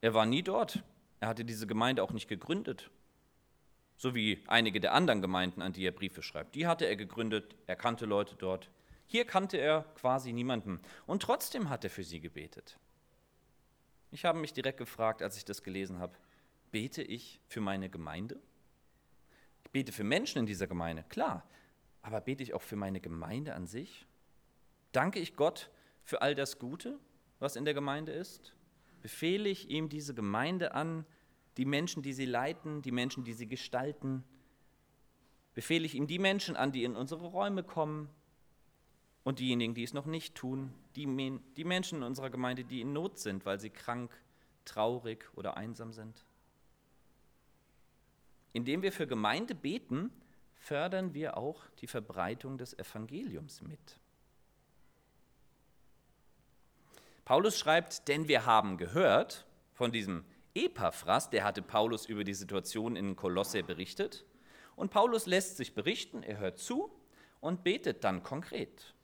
Er 0.00 0.12
war 0.12 0.26
nie 0.26 0.42
dort. 0.42 0.82
Er 1.20 1.28
hatte 1.28 1.44
diese 1.44 1.66
Gemeinde 1.66 2.02
auch 2.02 2.12
nicht 2.12 2.28
gegründet. 2.28 2.90
So 3.96 4.14
wie 4.14 4.42
einige 4.46 4.80
der 4.80 4.92
anderen 4.92 5.22
Gemeinden, 5.22 5.62
an 5.62 5.72
die 5.72 5.86
er 5.86 5.92
Briefe 5.92 6.22
schreibt. 6.22 6.54
Die 6.54 6.66
hatte 6.66 6.86
er 6.86 6.96
gegründet, 6.96 7.54
er 7.66 7.76
kannte 7.76 8.04
Leute 8.04 8.34
dort. 8.36 8.70
Hier 9.14 9.24
kannte 9.24 9.58
er 9.58 9.84
quasi 9.94 10.32
niemanden. 10.32 10.80
Und 11.06 11.22
trotzdem 11.22 11.68
hat 11.68 11.84
er 11.84 11.90
für 11.90 12.02
sie 12.02 12.18
gebetet. 12.18 12.80
Ich 14.10 14.24
habe 14.24 14.40
mich 14.40 14.52
direkt 14.52 14.78
gefragt, 14.78 15.22
als 15.22 15.36
ich 15.36 15.44
das 15.44 15.62
gelesen 15.62 16.00
habe, 16.00 16.16
bete 16.72 17.00
ich 17.00 17.40
für 17.46 17.60
meine 17.60 17.88
Gemeinde? 17.88 18.40
Ich 19.62 19.70
bete 19.70 19.92
für 19.92 20.02
Menschen 20.02 20.40
in 20.40 20.46
dieser 20.46 20.66
Gemeinde, 20.66 21.04
klar. 21.08 21.48
Aber 22.02 22.20
bete 22.20 22.42
ich 22.42 22.54
auch 22.54 22.62
für 22.62 22.74
meine 22.74 22.98
Gemeinde 22.98 23.54
an 23.54 23.68
sich? 23.68 24.04
Danke 24.90 25.20
ich 25.20 25.36
Gott 25.36 25.70
für 26.02 26.20
all 26.20 26.34
das 26.34 26.58
Gute, 26.58 26.98
was 27.38 27.54
in 27.54 27.64
der 27.64 27.74
Gemeinde 27.74 28.10
ist? 28.10 28.52
Befehle 29.00 29.48
ich 29.48 29.70
ihm 29.70 29.88
diese 29.88 30.14
Gemeinde 30.14 30.74
an, 30.74 31.06
die 31.56 31.66
Menschen, 31.66 32.02
die 32.02 32.14
sie 32.14 32.26
leiten, 32.26 32.82
die 32.82 32.90
Menschen, 32.90 33.22
die 33.22 33.34
sie 33.34 33.46
gestalten? 33.46 34.24
Befehle 35.54 35.86
ich 35.86 35.94
ihm 35.94 36.08
die 36.08 36.18
Menschen 36.18 36.56
an, 36.56 36.72
die 36.72 36.82
in 36.82 36.96
unsere 36.96 37.26
Räume 37.26 37.62
kommen 37.62 38.10
und 39.24 39.38
diejenigen, 39.38 39.74
die 39.74 39.82
es 39.82 39.94
noch 39.94 40.06
nicht 40.06 40.34
tun, 40.34 40.72
die, 40.96 41.40
die 41.56 41.64
Menschen 41.64 41.98
in 41.98 42.04
unserer 42.04 42.30
Gemeinde, 42.30 42.64
die 42.64 42.82
in 42.82 42.92
Not 42.92 43.18
sind, 43.18 43.44
weil 43.46 43.58
sie 43.58 43.70
krank, 43.70 44.12
traurig 44.64 45.26
oder 45.34 45.56
einsam 45.56 45.92
sind? 45.92 46.24
Indem 48.52 48.82
wir 48.82 48.92
für 48.92 49.06
Gemeinde 49.06 49.54
beten, 49.54 50.12
fördern 50.54 51.14
wir 51.14 51.36
auch 51.36 51.66
die 51.80 51.86
Verbreitung 51.86 52.58
des 52.58 52.78
Evangeliums 52.78 53.62
mit. 53.62 53.98
Paulus 57.24 57.58
schreibt, 57.58 58.06
denn 58.08 58.28
wir 58.28 58.44
haben 58.44 58.76
gehört 58.76 59.46
von 59.72 59.90
diesem 59.90 60.24
Epaphras, 60.54 61.30
der 61.30 61.44
hatte 61.44 61.62
Paulus 61.62 62.06
über 62.06 62.22
die 62.22 62.34
Situation 62.34 62.96
in 62.96 63.16
Kolosse 63.16 63.62
berichtet. 63.62 64.24
Und 64.76 64.90
Paulus 64.90 65.26
lässt 65.26 65.56
sich 65.56 65.74
berichten, 65.74 66.22
er 66.22 66.38
hört 66.38 66.58
zu 66.58 66.90
und 67.40 67.64
betet 67.64 68.04
dann 68.04 68.22
konkret. 68.22 68.94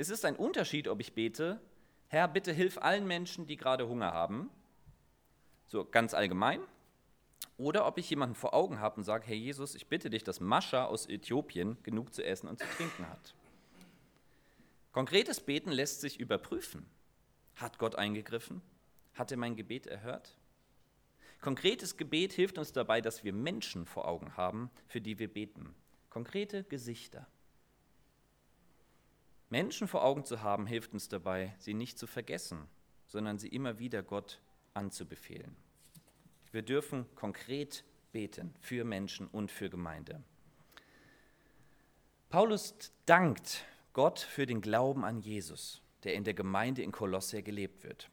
Es 0.00 0.08
ist 0.08 0.24
ein 0.24 0.36
Unterschied, 0.36 0.88
ob 0.88 0.98
ich 1.02 1.12
bete, 1.12 1.60
Herr, 2.08 2.26
bitte 2.26 2.54
hilf 2.54 2.78
allen 2.78 3.06
Menschen, 3.06 3.46
die 3.46 3.58
gerade 3.58 3.86
Hunger 3.86 4.14
haben, 4.14 4.48
so 5.66 5.84
ganz 5.84 6.14
allgemein, 6.14 6.62
oder 7.58 7.86
ob 7.86 7.98
ich 7.98 8.08
jemanden 8.08 8.34
vor 8.34 8.54
Augen 8.54 8.80
habe 8.80 8.96
und 8.96 9.04
sage, 9.04 9.26
Herr 9.26 9.36
Jesus, 9.36 9.74
ich 9.74 9.88
bitte 9.88 10.08
dich, 10.08 10.24
dass 10.24 10.40
Mascha 10.40 10.86
aus 10.86 11.06
Äthiopien 11.06 11.76
genug 11.82 12.14
zu 12.14 12.24
essen 12.24 12.48
und 12.48 12.58
zu 12.58 12.64
trinken 12.78 13.10
hat. 13.10 13.34
Konkretes 14.92 15.38
Beten 15.38 15.70
lässt 15.70 16.00
sich 16.00 16.18
überprüfen. 16.18 16.86
Hat 17.56 17.76
Gott 17.76 17.96
eingegriffen? 17.96 18.62
Hat 19.12 19.30
er 19.30 19.36
mein 19.36 19.54
Gebet 19.54 19.86
erhört? 19.86 20.34
Konkretes 21.42 21.98
Gebet 21.98 22.32
hilft 22.32 22.56
uns 22.56 22.72
dabei, 22.72 23.02
dass 23.02 23.22
wir 23.22 23.34
Menschen 23.34 23.84
vor 23.84 24.08
Augen 24.08 24.34
haben, 24.38 24.70
für 24.86 25.02
die 25.02 25.18
wir 25.18 25.30
beten. 25.30 25.74
Konkrete 26.08 26.64
Gesichter. 26.64 27.26
Menschen 29.50 29.88
vor 29.88 30.04
Augen 30.04 30.24
zu 30.24 30.42
haben, 30.42 30.66
hilft 30.66 30.92
uns 30.92 31.08
dabei, 31.08 31.54
sie 31.58 31.74
nicht 31.74 31.98
zu 31.98 32.06
vergessen, 32.06 32.68
sondern 33.06 33.38
sie 33.38 33.48
immer 33.48 33.80
wieder 33.80 34.02
Gott 34.02 34.40
anzubefehlen. 34.74 35.56
Wir 36.52 36.62
dürfen 36.62 37.06
konkret 37.16 37.84
beten 38.12 38.54
für 38.60 38.84
Menschen 38.84 39.26
und 39.26 39.50
für 39.50 39.68
Gemeinde. 39.68 40.22
Paulus 42.28 42.92
dankt 43.06 43.64
Gott 43.92 44.20
für 44.20 44.46
den 44.46 44.60
Glauben 44.60 45.04
an 45.04 45.18
Jesus, 45.18 45.82
der 46.04 46.14
in 46.14 46.22
der 46.22 46.34
Gemeinde 46.34 46.82
in 46.82 46.92
Kolosse 46.92 47.42
gelebt 47.42 47.82
wird. 47.82 48.08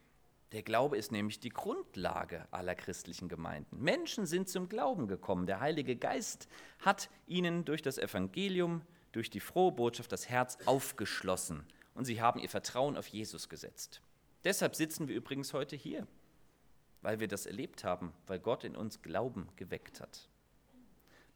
Der 0.50 0.62
Glaube 0.62 0.96
ist 0.96 1.12
nämlich 1.12 1.38
die 1.38 1.50
Grundlage 1.50 2.48
aller 2.50 2.74
christlichen 2.74 3.28
Gemeinden. 3.28 3.80
Menschen 3.80 4.26
sind 4.26 4.48
zum 4.48 4.68
Glauben 4.68 5.06
gekommen. 5.06 5.46
Der 5.46 5.60
Heilige 5.60 5.94
Geist 5.94 6.48
hat 6.80 7.10
ihnen 7.26 7.64
durch 7.64 7.82
das 7.82 7.98
Evangelium, 7.98 8.82
durch 9.12 9.30
die 9.30 9.40
frohe 9.40 9.72
Botschaft 9.72 10.12
das 10.12 10.28
Herz 10.28 10.58
aufgeschlossen 10.66 11.64
und 11.94 12.04
sie 12.04 12.20
haben 12.20 12.40
ihr 12.40 12.48
Vertrauen 12.48 12.96
auf 12.96 13.06
Jesus 13.08 13.48
gesetzt. 13.48 14.00
Deshalb 14.44 14.76
sitzen 14.76 15.08
wir 15.08 15.16
übrigens 15.16 15.52
heute 15.52 15.76
hier, 15.76 16.06
weil 17.02 17.20
wir 17.20 17.28
das 17.28 17.46
erlebt 17.46 17.84
haben, 17.84 18.12
weil 18.26 18.38
Gott 18.38 18.64
in 18.64 18.76
uns 18.76 19.02
Glauben 19.02 19.48
geweckt 19.56 20.00
hat. 20.00 20.28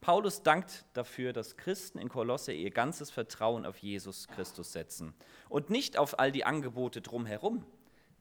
Paulus 0.01 0.43
dankt 0.43 0.85
dafür, 0.95 1.33
dass 1.33 1.57
Christen 1.57 1.99
in 1.99 2.09
Kolosse 2.09 2.53
ihr 2.53 2.71
ganzes 2.71 3.11
Vertrauen 3.11 3.65
auf 3.65 3.79
Jesus 3.79 4.27
Christus 4.29 4.73
setzen 4.73 5.15
und 5.49 5.71
nicht 5.71 5.97
auf 5.97 6.19
all 6.19 6.33
die 6.33 6.45
Angebote 6.45 7.01
drumherum, 7.01 7.65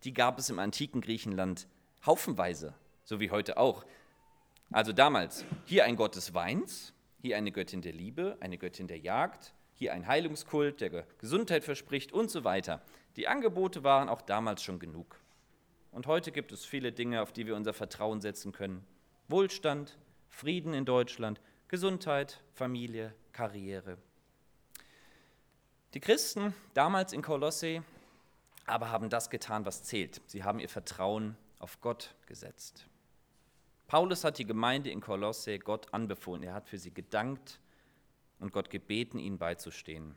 die 0.03 0.13
gab 0.13 0.37
es 0.37 0.49
im 0.49 0.59
antiken 0.59 1.01
Griechenland 1.01 1.67
haufenweise, 2.05 2.75
so 3.03 3.19
wie 3.19 3.31
heute 3.31 3.57
auch. 3.57 3.83
Also 4.71 4.93
damals 4.93 5.43
hier 5.65 5.85
ein 5.85 5.95
Gott 5.95 6.15
des 6.15 6.33
Weins, 6.33 6.93
hier 7.21 7.37
eine 7.37 7.51
Göttin 7.51 7.81
der 7.81 7.93
Liebe, 7.93 8.37
eine 8.39 8.57
Göttin 8.57 8.87
der 8.87 8.99
Jagd, 8.99 9.53
hier 9.73 9.93
ein 9.93 10.07
Heilungskult, 10.07 10.81
der 10.81 11.05
Gesundheit 11.19 11.63
verspricht 11.63 12.11
und 12.11 12.31
so 12.31 12.43
weiter. 12.43 12.81
Die 13.15 13.27
Angebote 13.27 13.83
waren 13.83 14.09
auch 14.09 14.21
damals 14.21 14.63
schon 14.63 14.79
genug. 14.79 15.19
Und 15.91 16.07
heute 16.07 16.31
gibt 16.31 16.51
es 16.51 16.65
viele 16.65 16.91
Dinge, 16.91 17.21
auf 17.21 17.31
die 17.31 17.45
wir 17.45 17.55
unser 17.55 17.73
Vertrauen 17.73 18.21
setzen 18.21 18.51
können. 18.51 18.85
Wohlstand, 19.27 19.97
Frieden 20.29 20.73
in 20.73 20.85
Deutschland, 20.85 21.41
Gesundheit, 21.67 22.41
Familie, 22.53 23.13
Karriere. 23.33 23.97
Die 25.93 25.99
Christen 25.99 26.53
damals 26.73 27.13
in 27.13 27.21
Kolosse 27.21 27.83
aber 28.65 28.89
haben 28.89 29.09
das 29.09 29.29
getan, 29.29 29.65
was 29.65 29.83
zählt. 29.83 30.21
Sie 30.27 30.43
haben 30.43 30.59
ihr 30.59 30.69
Vertrauen 30.69 31.35
auf 31.59 31.81
Gott 31.81 32.15
gesetzt. 32.25 32.87
Paulus 33.91 34.23
hat 34.23 34.37
die 34.37 34.45
Gemeinde 34.45 34.89
in 34.89 35.01
Kolosse 35.01 35.59
Gott 35.59 35.93
anbefohlen. 35.93 36.43
Er 36.43 36.53
hat 36.53 36.69
für 36.69 36.77
sie 36.77 36.93
gedankt 36.93 37.59
und 38.39 38.53
Gott 38.53 38.69
gebeten, 38.69 39.19
ihnen 39.19 39.37
beizustehen. 39.37 40.15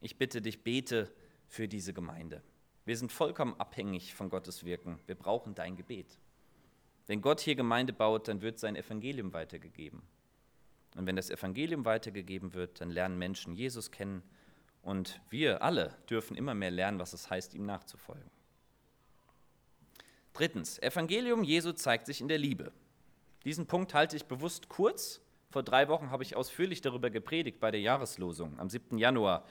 Ich 0.00 0.18
bitte 0.18 0.42
dich, 0.42 0.64
bete 0.64 1.08
für 1.46 1.68
diese 1.68 1.92
Gemeinde. 1.92 2.42
Wir 2.84 2.96
sind 2.96 3.12
vollkommen 3.12 3.54
abhängig 3.60 4.16
von 4.16 4.30
Gottes 4.30 4.64
Wirken. 4.64 4.98
Wir 5.06 5.14
brauchen 5.14 5.54
dein 5.54 5.76
Gebet. 5.76 6.18
Wenn 7.06 7.22
Gott 7.22 7.38
hier 7.38 7.54
Gemeinde 7.54 7.92
baut, 7.92 8.26
dann 8.26 8.42
wird 8.42 8.58
sein 8.58 8.74
Evangelium 8.74 9.32
weitergegeben. 9.32 10.02
Und 10.96 11.06
wenn 11.06 11.14
das 11.14 11.30
Evangelium 11.30 11.84
weitergegeben 11.84 12.52
wird, 12.52 12.80
dann 12.80 12.90
lernen 12.90 13.16
Menschen 13.16 13.54
Jesus 13.54 13.92
kennen 13.92 14.24
und 14.82 15.20
wir 15.30 15.62
alle 15.62 15.96
dürfen 16.10 16.36
immer 16.36 16.54
mehr 16.54 16.72
lernen, 16.72 16.98
was 16.98 17.12
es 17.12 17.30
heißt, 17.30 17.54
ihm 17.54 17.64
nachzufolgen. 17.64 18.41
Drittens, 20.32 20.78
Evangelium 20.78 21.44
Jesu 21.44 21.72
zeigt 21.72 22.06
sich 22.06 22.20
in 22.20 22.28
der 22.28 22.38
Liebe. 22.38 22.72
Diesen 23.44 23.66
Punkt 23.66 23.92
halte 23.92 24.16
ich 24.16 24.24
bewusst 24.24 24.68
kurz. 24.68 25.20
Vor 25.50 25.62
drei 25.62 25.88
Wochen 25.88 26.10
habe 26.10 26.22
ich 26.22 26.36
ausführlich 26.36 26.80
darüber 26.80 27.10
gepredigt 27.10 27.60
bei 27.60 27.70
der 27.70 27.80
Jahreslosung 27.80 28.58
am 28.58 28.70
7. 28.70 28.96
Januar. 28.96 29.44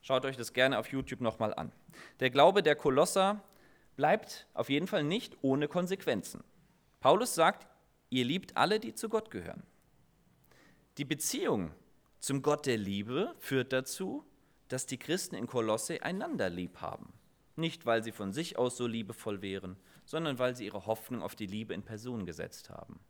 Schaut 0.00 0.24
euch 0.24 0.36
das 0.36 0.52
gerne 0.52 0.78
auf 0.78 0.90
YouTube 0.90 1.20
nochmal 1.20 1.52
an. 1.52 1.72
Der 2.20 2.30
Glaube 2.30 2.62
der 2.62 2.76
Kolosser 2.76 3.42
bleibt 3.96 4.46
auf 4.54 4.70
jeden 4.70 4.86
Fall 4.86 5.02
nicht 5.02 5.36
ohne 5.42 5.68
Konsequenzen. 5.68 6.42
Paulus 7.00 7.34
sagt, 7.34 7.66
ihr 8.08 8.24
liebt 8.24 8.56
alle, 8.56 8.80
die 8.80 8.94
zu 8.94 9.08
Gott 9.08 9.30
gehören. 9.30 9.64
Die 10.96 11.04
Beziehung 11.04 11.72
zum 12.20 12.42
Gott 12.42 12.66
der 12.66 12.78
Liebe 12.78 13.34
führt 13.38 13.72
dazu, 13.72 14.24
dass 14.68 14.86
die 14.86 14.98
Christen 14.98 15.34
in 15.34 15.46
Kolosse 15.46 16.02
einander 16.02 16.48
lieb 16.48 16.80
haben. 16.80 17.12
Nicht, 17.58 17.86
weil 17.86 18.04
sie 18.04 18.12
von 18.12 18.32
sich 18.32 18.56
aus 18.56 18.76
so 18.76 18.86
liebevoll 18.86 19.42
wären, 19.42 19.76
sondern 20.04 20.38
weil 20.38 20.54
sie 20.54 20.66
ihre 20.66 20.86
Hoffnung 20.86 21.22
auf 21.22 21.34
die 21.34 21.48
Liebe 21.48 21.74
in 21.74 21.82
Person 21.82 22.24
gesetzt 22.24 22.70
haben. 22.70 23.00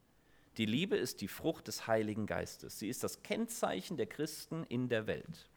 Die 0.56 0.64
Liebe 0.64 0.96
ist 0.96 1.20
die 1.20 1.28
Frucht 1.28 1.68
des 1.68 1.86
Heiligen 1.86 2.24
Geistes. 2.24 2.78
Sie 2.78 2.88
ist 2.88 3.04
das 3.04 3.22
Kennzeichen 3.22 3.98
der 3.98 4.06
Christen 4.06 4.64
in 4.64 4.88
der 4.88 5.06
Welt. 5.06 5.50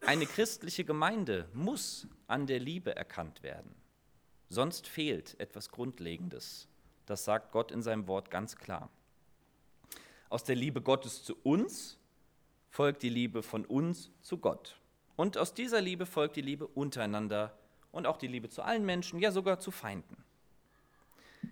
Eine 0.00 0.26
christliche 0.26 0.84
Gemeinde 0.84 1.48
muss 1.54 2.06
an 2.28 2.46
der 2.46 2.60
Liebe 2.60 2.94
erkannt 2.94 3.42
werden. 3.42 3.74
Sonst 4.48 4.86
fehlt 4.86 5.34
etwas 5.40 5.68
Grundlegendes. 5.68 6.68
Das 7.06 7.24
sagt 7.24 7.50
Gott 7.50 7.72
in 7.72 7.82
seinem 7.82 8.06
Wort 8.06 8.30
ganz 8.30 8.54
klar. 8.54 8.90
Aus 10.28 10.44
der 10.44 10.54
Liebe 10.54 10.82
Gottes 10.82 11.24
zu 11.24 11.34
uns 11.42 11.98
folgt 12.68 13.02
die 13.02 13.08
Liebe 13.08 13.42
von 13.42 13.64
uns 13.64 14.12
zu 14.20 14.38
Gott. 14.38 14.78
Und 15.16 15.36
aus 15.36 15.52
dieser 15.52 15.80
Liebe 15.80 16.06
folgt 16.06 16.36
die 16.36 16.42
Liebe 16.42 16.68
untereinander 16.68 17.58
und 17.92 18.06
auch 18.06 18.16
die 18.16 18.26
Liebe 18.26 18.48
zu 18.48 18.62
allen 18.62 18.84
Menschen, 18.84 19.20
ja 19.20 19.30
sogar 19.30 19.60
zu 19.60 19.70
Feinden. 19.70 20.16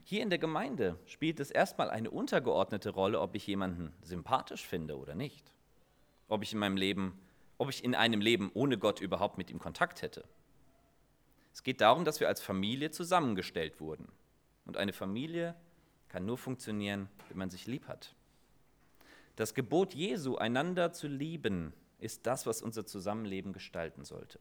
Hier 0.05 0.23
in 0.23 0.31
der 0.31 0.39
Gemeinde 0.39 0.99
spielt 1.07 1.41
es 1.41 1.51
erstmal 1.51 1.91
eine 1.91 2.11
untergeordnete 2.11 2.91
Rolle, 2.91 3.21
ob 3.21 3.35
ich 3.35 3.47
jemanden 3.47 3.93
sympathisch 4.03 4.67
finde 4.67 4.99
oder 4.99 5.15
nicht. 5.15 5.53
Ob 6.29 6.43
ich 6.43 6.53
in 6.53 6.59
meinem 6.59 6.77
Leben, 6.77 7.21
ob 7.59 7.69
ich 7.69 7.85
in 7.85 7.95
einem 7.95 8.21
Leben 8.21 8.51
ohne 8.55 8.79
Gott 8.79 9.01
überhaupt 9.01 9.37
mit 9.37 9.51
ihm 9.51 9.59
Kontakt 9.59 10.03
hätte. 10.03 10.25
Es 11.53 11.63
geht 11.63 11.81
darum, 11.81 12.05
dass 12.05 12.21
wir 12.21 12.29
als 12.29 12.41
Familie 12.41 12.91
zusammengestellt 12.91 13.81
wurden. 13.81 14.09
Und 14.65 14.77
eine 14.77 14.93
Familie 14.93 15.57
kann 16.09 16.25
nur 16.25 16.39
funktionieren, 16.39 17.09
wenn 17.29 17.39
man 17.39 17.51
sich 17.51 17.67
lieb 17.67 17.89
hat. 17.89 18.15
Das 19.37 19.55
Gebot 19.55 19.95
Jesu, 19.95 20.37
einander 20.37 20.93
zu 20.93 21.09
lieben, 21.09 21.73
ist 21.99 22.27
das, 22.27 22.47
was 22.47 22.63
unser 22.63 22.87
Zusammenleben 22.87 23.53
gestalten 23.53 24.05
sollte. 24.05 24.39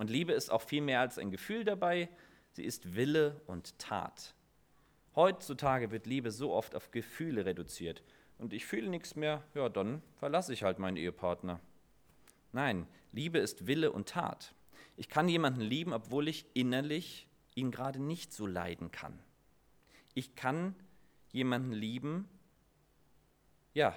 Und 0.00 0.08
Liebe 0.08 0.32
ist 0.32 0.50
auch 0.50 0.62
viel 0.62 0.80
mehr 0.80 1.00
als 1.00 1.18
ein 1.18 1.30
Gefühl 1.30 1.62
dabei, 1.62 2.08
sie 2.52 2.64
ist 2.64 2.96
Wille 2.96 3.38
und 3.46 3.78
Tat. 3.78 4.34
Heutzutage 5.14 5.90
wird 5.90 6.06
Liebe 6.06 6.30
so 6.30 6.54
oft 6.54 6.74
auf 6.74 6.90
Gefühle 6.90 7.44
reduziert. 7.44 8.02
Und 8.38 8.54
ich 8.54 8.64
fühle 8.64 8.88
nichts 8.88 9.14
mehr, 9.14 9.44
ja, 9.52 9.68
dann 9.68 10.00
verlasse 10.16 10.54
ich 10.54 10.62
halt 10.62 10.78
meinen 10.78 10.96
Ehepartner. 10.96 11.60
Nein, 12.52 12.86
Liebe 13.12 13.40
ist 13.40 13.66
Wille 13.66 13.92
und 13.92 14.08
Tat. 14.08 14.54
Ich 14.96 15.10
kann 15.10 15.28
jemanden 15.28 15.60
lieben, 15.60 15.92
obwohl 15.92 16.28
ich 16.28 16.46
innerlich 16.54 17.28
ihn 17.54 17.70
gerade 17.70 18.02
nicht 18.02 18.32
so 18.32 18.46
leiden 18.46 18.90
kann. 18.90 19.18
Ich 20.14 20.34
kann 20.34 20.74
jemanden 21.30 21.72
lieben, 21.72 22.26
ja, 23.74 23.94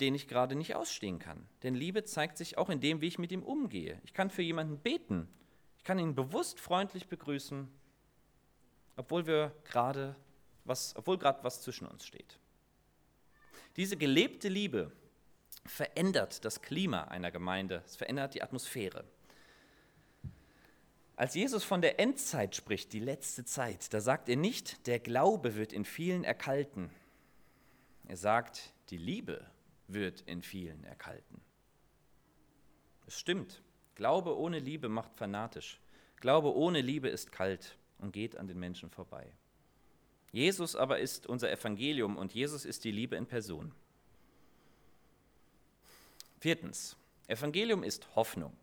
den 0.00 0.14
ich 0.14 0.28
gerade 0.28 0.54
nicht 0.54 0.74
ausstehen 0.74 1.18
kann. 1.18 1.46
Denn 1.62 1.74
Liebe 1.74 2.04
zeigt 2.04 2.38
sich 2.38 2.58
auch 2.58 2.70
in 2.70 2.80
dem, 2.80 3.00
wie 3.00 3.08
ich 3.08 3.18
mit 3.18 3.32
ihm 3.32 3.42
umgehe. 3.42 4.00
Ich 4.04 4.14
kann 4.14 4.30
für 4.30 4.42
jemanden 4.42 4.78
beten. 4.78 5.28
Ich 5.76 5.84
kann 5.84 5.98
ihn 5.98 6.14
bewusst 6.14 6.60
freundlich 6.60 7.08
begrüßen, 7.08 7.68
obwohl 8.96 9.26
wir 9.26 9.54
gerade 9.64 10.16
was, 10.64 10.94
obwohl 10.96 11.18
gerade 11.18 11.42
was 11.42 11.62
zwischen 11.62 11.86
uns 11.86 12.06
steht. 12.06 12.38
Diese 13.76 13.96
gelebte 13.96 14.48
Liebe 14.48 14.92
verändert 15.64 16.44
das 16.44 16.62
Klima 16.62 17.04
einer 17.04 17.30
Gemeinde, 17.30 17.82
es 17.86 17.96
verändert 17.96 18.34
die 18.34 18.42
Atmosphäre. 18.42 19.04
Als 21.16 21.34
Jesus 21.34 21.64
von 21.64 21.82
der 21.82 22.00
Endzeit 22.00 22.56
spricht, 22.56 22.92
die 22.92 23.00
letzte 23.00 23.44
Zeit, 23.44 23.92
da 23.92 24.00
sagt 24.00 24.28
er 24.28 24.36
nicht, 24.36 24.86
der 24.86 24.98
Glaube 24.98 25.54
wird 25.54 25.72
in 25.72 25.84
vielen 25.84 26.24
erkalten. 26.24 26.90
Er 28.08 28.16
sagt, 28.16 28.72
die 28.88 28.96
Liebe 28.96 29.46
wird 29.92 30.22
in 30.22 30.42
vielen 30.42 30.84
erkalten. 30.84 31.40
Es 33.06 33.18
stimmt, 33.18 33.62
Glaube 34.00 34.38
ohne 34.38 34.60
Liebe 34.60 34.88
macht 34.88 35.14
fanatisch. 35.14 35.78
Glaube 36.16 36.54
ohne 36.56 36.80
Liebe 36.80 37.08
ist 37.08 37.32
kalt 37.32 37.76
und 37.98 38.12
geht 38.12 38.34
an 38.34 38.46
den 38.46 38.58
Menschen 38.58 38.88
vorbei. 38.88 39.30
Jesus 40.32 40.74
aber 40.74 41.00
ist 41.00 41.26
unser 41.26 41.50
Evangelium 41.50 42.16
und 42.16 42.32
Jesus 42.32 42.64
ist 42.64 42.84
die 42.84 42.92
Liebe 42.92 43.16
in 43.16 43.26
Person. 43.26 43.74
Viertens, 46.38 46.96
Evangelium 47.26 47.82
ist 47.82 48.14
Hoffnung. 48.16 48.56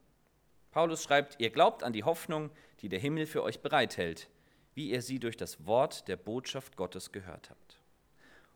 Paulus 0.72 1.04
schreibt, 1.04 1.40
ihr 1.40 1.52
glaubt 1.52 1.84
an 1.84 1.94
die 1.94 2.04
Hoffnung, 2.04 2.50
die 2.80 2.90
der 2.90 3.00
Himmel 3.00 3.28
für 3.28 3.44
euch 3.44 3.60
bereithält, 3.60 4.30
wie 4.74 4.90
ihr 4.90 5.04
sie 5.04 5.20
durch 5.20 5.38
das 5.38 5.68
Wort 5.68 6.08
der 6.08 6.18
Botschaft 6.18 6.78
Gottes 6.78 7.12
gehört 7.12 7.52
habt. 7.52 7.77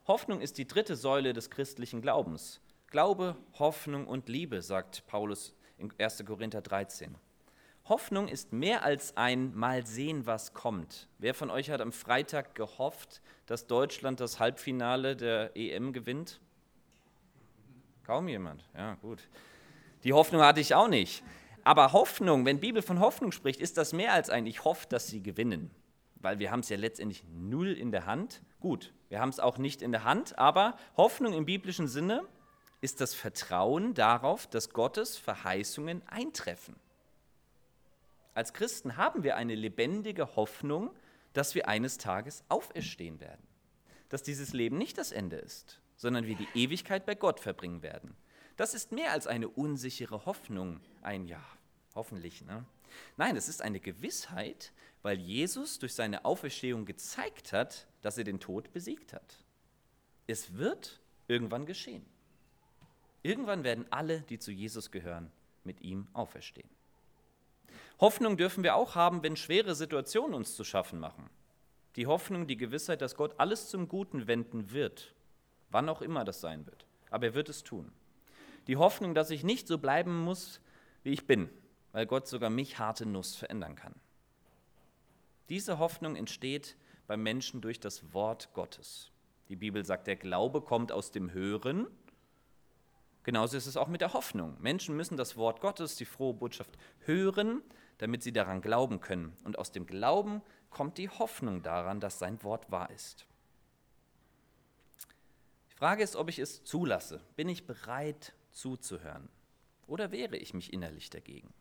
Hoffnung 0.08 0.41
ist 0.41 0.58
die 0.58 0.67
dritte 0.67 0.96
Säule 0.96 1.34
des 1.34 1.51
christlichen 1.51 2.01
Glaubens. 2.01 2.60
Glaube, 2.88 3.38
Hoffnung 3.60 4.08
und 4.08 4.29
Liebe, 4.29 4.62
sagt 4.63 5.05
Paulus 5.05 5.55
in 5.77 5.93
1. 5.98 6.25
Korinther 6.25 6.62
13. 6.62 7.15
Hoffnung 7.86 8.27
ist 8.27 8.51
mehr 8.51 8.84
als 8.84 9.15
ein 9.15 9.55
Mal 9.55 9.86
sehen, 9.86 10.25
was 10.25 10.53
kommt. 10.53 11.08
Wer 11.20 11.34
von 11.34 11.51
euch 11.51 11.70
hat 11.70 11.81
am 11.81 11.91
Freitag 11.91 12.55
gehofft, 12.55 13.22
dass 13.46 13.67
Deutschland 13.67 14.20
das 14.20 14.39
Halbfinale 14.39 15.15
der 15.15 15.55
EM 15.55 15.93
gewinnt? 15.93 16.41
Kaum 18.03 18.27
jemand. 18.27 18.67
Ja, 18.75 18.96
gut. 18.96 19.29
Die 20.03 20.13
Hoffnung 20.13 20.41
hatte 20.41 20.62
ich 20.62 20.74
auch 20.74 20.88
nicht. 20.88 21.24
Aber 21.63 21.93
Hoffnung, 21.93 22.46
wenn 22.46 22.60
Bibel 22.60 22.81
von 22.81 23.00
Hoffnung 23.00 23.31
spricht, 23.31 23.62
ist 23.62 23.77
das 23.77 23.93
mehr 23.93 24.13
als 24.13 24.31
ein 24.31 24.48
Ich 24.48 24.63
hoffe, 24.63 24.88
dass 24.89 25.08
sie 25.08 25.22
gewinnen. 25.22 25.70
Weil 26.15 26.39
wir 26.39 26.50
haben 26.51 26.62
es 26.62 26.70
ja 26.70 26.77
letztendlich 26.77 27.24
null 27.31 27.74
in 27.74 27.91
der 27.91 28.08
Hand. 28.08 28.41
Gut, 28.60 28.93
wir 29.12 29.20
haben 29.20 29.27
es 29.27 29.41
auch 29.41 29.58
nicht 29.58 29.82
in 29.82 29.91
der 29.91 30.06
Hand, 30.06 30.39
aber 30.39 30.77
Hoffnung 30.96 31.34
im 31.34 31.46
biblischen 31.46 31.89
Sinne 31.89 32.24
ist 32.80 33.01
das 33.01 33.13
Vertrauen 33.13 33.94
darauf, 33.94 34.48
dass 34.48 34.70
Gottes 34.70 35.18
Verheißungen 35.18 36.01
eintreffen. 36.08 36.77
Als 38.34 38.53
Christen 38.53 38.96
haben 38.96 39.24
wir 39.24 39.36
eine 39.36 39.53
lebendige 39.53 40.38
Hoffnung, 40.38 40.91
dass 41.34 41.56
wir 41.56 41.68
eines 41.68 41.98
Tages 41.98 42.46
auferstehen 42.48 43.20
werden. 43.20 43.46
Dass 44.08 44.24
dieses 44.24 44.53
Leben 44.53 44.77
nicht 44.77 44.98
das 44.98 45.12
Ende 45.12 45.36
ist, 45.36 45.82
sondern 45.98 46.25
wir 46.25 46.36
die 46.36 46.48
Ewigkeit 46.56 47.06
bei 47.06 47.15
Gott 47.15 47.41
verbringen 47.41 47.82
werden. 47.82 48.15
Das 48.56 48.74
ist 48.74 48.94
mehr 48.94 49.12
als 49.12 49.27
eine 49.27 49.50
unsichere 49.50 50.25
Hoffnung, 50.25 50.80
ein 51.01 51.25
Ja, 51.25 51.44
hoffentlich. 51.95 52.41
Ne? 52.43 52.65
Nein, 53.17 53.36
es 53.36 53.50
ist 53.50 53.62
eine 53.62 53.79
Gewissheit, 53.79 54.71
weil 55.01 55.19
Jesus 55.19 55.79
durch 55.79 55.93
seine 55.93 56.25
Auferstehung 56.25 56.86
gezeigt 56.86 57.53
hat, 57.53 57.88
dass 58.01 58.17
er 58.17 58.24
den 58.24 58.39
Tod 58.39 58.71
besiegt 58.71 59.13
hat. 59.13 59.38
Es 60.27 60.55
wird 60.55 61.00
irgendwann 61.27 61.65
geschehen. 61.65 62.05
Irgendwann 63.24 63.63
werden 63.63 63.86
alle, 63.89 64.21
die 64.21 64.39
zu 64.39 64.51
Jesus 64.51 64.91
gehören, 64.91 65.31
mit 65.63 65.81
ihm 65.81 66.07
auferstehen. 66.13 66.69
Hoffnung 68.00 68.36
dürfen 68.36 68.63
wir 68.63 68.75
auch 68.75 68.95
haben, 68.95 69.21
wenn 69.21 69.36
schwere 69.36 69.75
Situationen 69.75 70.33
uns 70.33 70.55
zu 70.55 70.63
schaffen 70.63 71.00
machen. 71.00 71.29
Die 71.95 72.07
Hoffnung, 72.07 72.48
die 72.48 72.57
Gewissheit, 72.57 73.01
dass 73.01 73.15
Gott 73.15 73.36
alles 73.38 73.69
zum 73.69 73.88
Guten 73.88 74.27
wenden 74.27 74.71
wird, 74.71 75.13
wann 75.69 75.89
auch 75.89 76.01
immer 76.01 76.25
das 76.25 76.41
sein 76.41 76.65
wird. 76.65 76.88
Aber 77.12 77.27
er 77.27 77.33
wird 77.36 77.50
es 77.50 77.63
tun. 77.63 77.91
Die 78.67 78.77
Hoffnung, 78.77 79.13
dass 79.13 79.29
ich 79.29 79.43
nicht 79.43 79.67
so 79.67 79.77
bleiben 79.77 80.24
muss, 80.24 80.62
wie 81.03 81.12
ich 81.12 81.27
bin, 81.27 81.50
weil 81.91 82.05
Gott 82.05 82.27
sogar 82.27 82.50
mich 82.50 82.79
harte 82.79 83.05
Nuss 83.05 83.36
verändern 83.36 83.75
kann. 83.75 83.95
Diese 85.50 85.79
Hoffnung 85.79 86.15
entsteht 86.15 86.77
beim 87.07 87.24
Menschen 87.24 87.62
durch 87.62 87.79
das 87.79 88.13
Wort 88.13 88.53
Gottes. 88.53 89.12
Die 89.50 89.57
Bibel 89.57 89.83
sagt, 89.83 90.07
der 90.07 90.15
Glaube 90.15 90.62
kommt 90.62 90.93
aus 90.93 91.12
dem 91.12 91.33
Hören. 91.33 91.88
Genauso 93.24 93.57
ist 93.57 93.67
es 93.67 93.75
auch 93.75 93.89
mit 93.89 94.00
der 94.00 94.13
Hoffnung. 94.13 94.55
Menschen 94.62 94.95
müssen 94.95 95.17
das 95.17 95.36
Wort 95.36 95.60
Gottes, 95.60 95.98
die 95.98 96.05
frohe 96.05 96.33
Botschaft, 96.33 96.77
hören, 97.00 97.62
damit 97.98 98.24
sie 98.24 98.31
daran 98.31 98.62
glauben 98.62 99.01
können. 99.01 99.36
Und 99.43 99.60
aus 99.60 99.74
dem 99.74 99.86
Glauben 99.86 100.41
kommt 100.69 100.98
die 100.98 101.10
Hoffnung 101.10 101.62
daran, 101.62 102.00
dass 102.00 102.17
sein 102.17 102.41
Wort 102.43 102.71
wahr 102.71 102.89
ist. 102.91 103.27
Die 105.69 105.75
Frage 105.75 106.03
ist, 106.03 106.15
ob 106.15 106.29
ich 106.29 106.39
es 106.39 106.63
zulasse. 106.63 107.21
Bin 107.36 107.50
ich 107.50 107.67
bereit 107.67 108.33
zuzuhören? 108.51 109.27
Oder 109.86 110.12
wehre 110.12 110.38
ich 110.38 110.53
mich 110.53 110.71
innerlich 110.71 111.10
dagegen? 111.10 111.53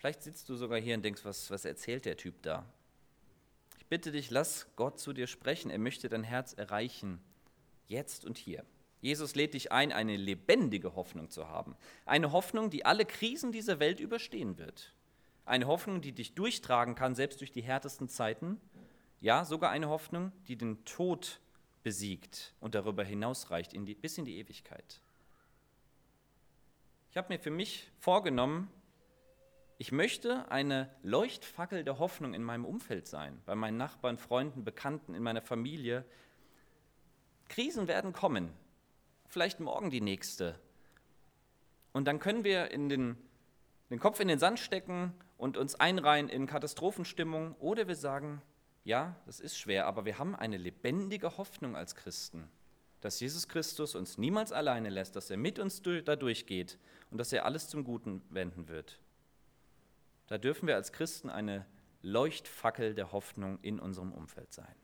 Vielleicht 0.00 0.22
sitzt 0.22 0.48
du 0.48 0.56
sogar 0.56 0.80
hier 0.80 0.94
und 0.94 1.04
denkst, 1.04 1.26
was, 1.26 1.50
was 1.50 1.66
erzählt 1.66 2.06
der 2.06 2.16
Typ 2.16 2.40
da? 2.40 2.64
Ich 3.76 3.84
bitte 3.84 4.10
dich, 4.10 4.30
lass 4.30 4.66
Gott 4.74 4.98
zu 4.98 5.12
dir 5.12 5.26
sprechen. 5.26 5.70
Er 5.70 5.78
möchte 5.78 6.08
dein 6.08 6.24
Herz 6.24 6.54
erreichen, 6.54 7.20
jetzt 7.86 8.24
und 8.24 8.38
hier. 8.38 8.64
Jesus 9.02 9.34
lädt 9.34 9.52
dich 9.52 9.72
ein, 9.72 9.92
eine 9.92 10.16
lebendige 10.16 10.94
Hoffnung 10.94 11.28
zu 11.28 11.48
haben. 11.48 11.76
Eine 12.06 12.32
Hoffnung, 12.32 12.70
die 12.70 12.86
alle 12.86 13.04
Krisen 13.04 13.52
dieser 13.52 13.78
Welt 13.78 14.00
überstehen 14.00 14.56
wird. 14.56 14.94
Eine 15.44 15.66
Hoffnung, 15.66 16.00
die 16.00 16.12
dich 16.12 16.34
durchtragen 16.34 16.94
kann, 16.94 17.14
selbst 17.14 17.42
durch 17.42 17.52
die 17.52 17.62
härtesten 17.62 18.08
Zeiten. 18.08 18.58
Ja, 19.20 19.44
sogar 19.44 19.70
eine 19.70 19.90
Hoffnung, 19.90 20.32
die 20.48 20.56
den 20.56 20.82
Tod 20.86 21.40
besiegt 21.82 22.54
und 22.58 22.74
darüber 22.74 23.04
hinausreicht 23.04 23.74
in 23.74 23.84
die, 23.84 23.96
bis 23.96 24.16
in 24.16 24.24
die 24.24 24.38
Ewigkeit. 24.38 25.02
Ich 27.10 27.18
habe 27.18 27.34
mir 27.34 27.38
für 27.38 27.50
mich 27.50 27.90
vorgenommen, 27.98 28.70
ich 29.80 29.92
möchte 29.92 30.50
eine 30.50 30.90
Leuchtfackel 31.02 31.84
der 31.84 31.98
Hoffnung 31.98 32.34
in 32.34 32.44
meinem 32.44 32.66
Umfeld 32.66 33.06
sein, 33.06 33.40
bei 33.46 33.54
meinen 33.54 33.78
Nachbarn, 33.78 34.18
Freunden, 34.18 34.62
Bekannten, 34.62 35.14
in 35.14 35.22
meiner 35.22 35.40
Familie. 35.40 36.04
Krisen 37.48 37.88
werden 37.88 38.12
kommen, 38.12 38.52
vielleicht 39.26 39.58
morgen 39.58 39.88
die 39.88 40.02
nächste. 40.02 40.60
Und 41.94 42.04
dann 42.04 42.18
können 42.18 42.44
wir 42.44 42.70
in 42.70 42.90
den, 42.90 43.16
den 43.88 43.98
Kopf 43.98 44.20
in 44.20 44.28
den 44.28 44.38
Sand 44.38 44.58
stecken 44.58 45.14
und 45.38 45.56
uns 45.56 45.76
einreihen 45.76 46.28
in 46.28 46.46
Katastrophenstimmung 46.46 47.54
oder 47.54 47.88
wir 47.88 47.96
sagen, 47.96 48.42
ja, 48.84 49.16
das 49.24 49.40
ist 49.40 49.56
schwer, 49.56 49.86
aber 49.86 50.04
wir 50.04 50.18
haben 50.18 50.36
eine 50.36 50.58
lebendige 50.58 51.38
Hoffnung 51.38 51.74
als 51.74 51.94
Christen, 51.94 52.50
dass 53.00 53.18
Jesus 53.18 53.48
Christus 53.48 53.94
uns 53.94 54.18
niemals 54.18 54.52
alleine 54.52 54.90
lässt, 54.90 55.16
dass 55.16 55.30
er 55.30 55.38
mit 55.38 55.58
uns 55.58 55.80
da 55.80 56.16
durchgeht 56.16 56.76
und 57.10 57.16
dass 57.16 57.32
er 57.32 57.46
alles 57.46 57.70
zum 57.70 57.82
Guten 57.82 58.20
wenden 58.28 58.68
wird. 58.68 59.00
Da 60.30 60.38
dürfen 60.38 60.68
wir 60.68 60.76
als 60.76 60.92
Christen 60.92 61.28
eine 61.28 61.66
Leuchtfackel 62.02 62.94
der 62.94 63.10
Hoffnung 63.10 63.58
in 63.62 63.80
unserem 63.80 64.12
Umfeld 64.12 64.52
sein. 64.52 64.76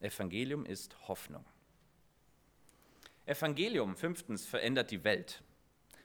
Evangelium 0.00 0.66
ist 0.66 1.06
Hoffnung. 1.06 1.44
Evangelium, 3.26 3.94
fünftens, 3.94 4.44
verändert 4.44 4.90
die 4.90 5.04
Welt. 5.04 5.44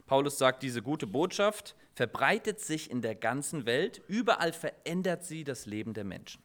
Paulus 0.06 0.38
sagt, 0.38 0.62
diese 0.62 0.84
gute 0.84 1.08
Botschaft 1.08 1.76
verbreitet 1.96 2.60
sich 2.60 2.92
in 2.92 3.02
der 3.02 3.16
ganzen 3.16 3.66
Welt, 3.66 4.04
überall 4.08 4.54
verändert 4.54 5.24
sie 5.24 5.44
das 5.44 5.66
Leben 5.66 5.96
der 5.96 6.04
Menschen. 6.04 6.44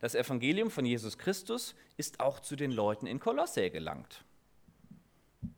Das 0.00 0.16
Evangelium 0.16 0.72
von 0.72 0.84
Jesus 0.84 1.16
Christus 1.16 1.76
ist 1.96 2.18
auch 2.18 2.40
zu 2.40 2.56
den 2.56 2.72
Leuten 2.72 3.06
in 3.06 3.20
Kolossä 3.20 3.70
gelangt. 3.70 4.24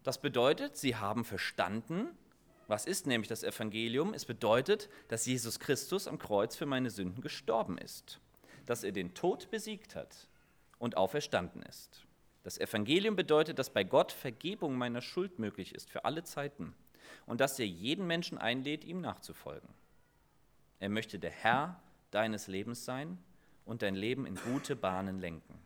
Das 0.02 0.20
bedeutet, 0.20 0.76
sie 0.76 0.96
haben 0.96 1.24
verstanden, 1.24 2.10
was 2.66 2.86
ist 2.86 3.06
nämlich 3.06 3.28
das 3.28 3.42
Evangelium? 3.42 4.14
Es 4.14 4.24
bedeutet, 4.24 4.88
dass 5.08 5.26
Jesus 5.26 5.60
Christus 5.60 6.08
am 6.08 6.18
Kreuz 6.18 6.56
für 6.56 6.66
meine 6.66 6.90
Sünden 6.90 7.20
gestorben 7.20 7.78
ist, 7.78 8.20
dass 8.66 8.84
er 8.84 8.92
den 8.92 9.14
Tod 9.14 9.50
besiegt 9.50 9.94
hat 9.94 10.28
und 10.78 10.96
auferstanden 10.96 11.62
ist. 11.62 12.04
Das 12.42 12.58
Evangelium 12.58 13.16
bedeutet, 13.16 13.58
dass 13.58 13.70
bei 13.70 13.84
Gott 13.84 14.12
Vergebung 14.12 14.76
meiner 14.76 15.00
Schuld 15.00 15.38
möglich 15.38 15.74
ist 15.74 15.90
für 15.90 16.04
alle 16.04 16.24
Zeiten 16.24 16.74
und 17.26 17.40
dass 17.40 17.58
er 17.58 17.66
jeden 17.66 18.06
Menschen 18.06 18.38
einlädt, 18.38 18.84
ihm 18.84 19.00
nachzufolgen. 19.00 19.68
Er 20.78 20.88
möchte 20.88 21.18
der 21.18 21.30
Herr 21.30 21.80
deines 22.10 22.46
Lebens 22.46 22.84
sein 22.84 23.18
und 23.64 23.82
dein 23.82 23.94
Leben 23.94 24.26
in 24.26 24.36
gute 24.36 24.76
Bahnen 24.76 25.18
lenken. 25.20 25.58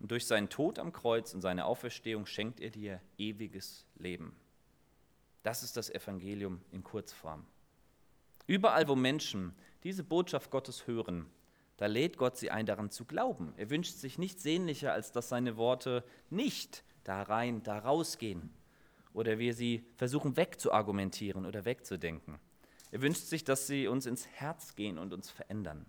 Und 0.00 0.10
durch 0.10 0.26
seinen 0.26 0.48
Tod 0.48 0.78
am 0.78 0.92
Kreuz 0.92 1.34
und 1.34 1.40
seine 1.40 1.64
Auferstehung 1.64 2.26
schenkt 2.26 2.60
er 2.60 2.70
dir 2.70 3.00
ewiges 3.18 3.86
Leben. 3.96 4.36
Das 5.42 5.62
ist 5.62 5.76
das 5.76 5.90
Evangelium 5.90 6.60
in 6.70 6.84
Kurzform. 6.84 7.46
Überall, 8.46 8.88
wo 8.88 8.96
Menschen 8.96 9.54
diese 9.84 10.04
Botschaft 10.04 10.50
Gottes 10.50 10.86
hören, 10.86 11.26
da 11.76 11.86
lädt 11.86 12.18
Gott 12.18 12.36
sie 12.36 12.50
ein, 12.50 12.66
daran 12.66 12.90
zu 12.90 13.06
glauben. 13.06 13.54
Er 13.56 13.70
wünscht 13.70 13.94
sich 13.94 14.18
nichts 14.18 14.42
sehnlicher, 14.42 14.92
als 14.92 15.12
dass 15.12 15.30
seine 15.30 15.56
Worte 15.56 16.04
nicht 16.28 16.84
da 17.04 17.22
rein, 17.22 17.62
da 17.62 17.78
rausgehen 17.78 18.50
oder 19.14 19.38
wir 19.38 19.54
sie 19.54 19.84
versuchen 19.96 20.36
wegzuargumentieren 20.36 21.46
oder 21.46 21.64
wegzudenken. 21.64 22.38
Er 22.90 23.02
wünscht 23.02 23.22
sich, 23.22 23.44
dass 23.44 23.66
sie 23.66 23.88
uns 23.88 24.06
ins 24.06 24.26
Herz 24.26 24.74
gehen 24.74 24.98
und 24.98 25.12
uns 25.12 25.30
verändern. 25.30 25.86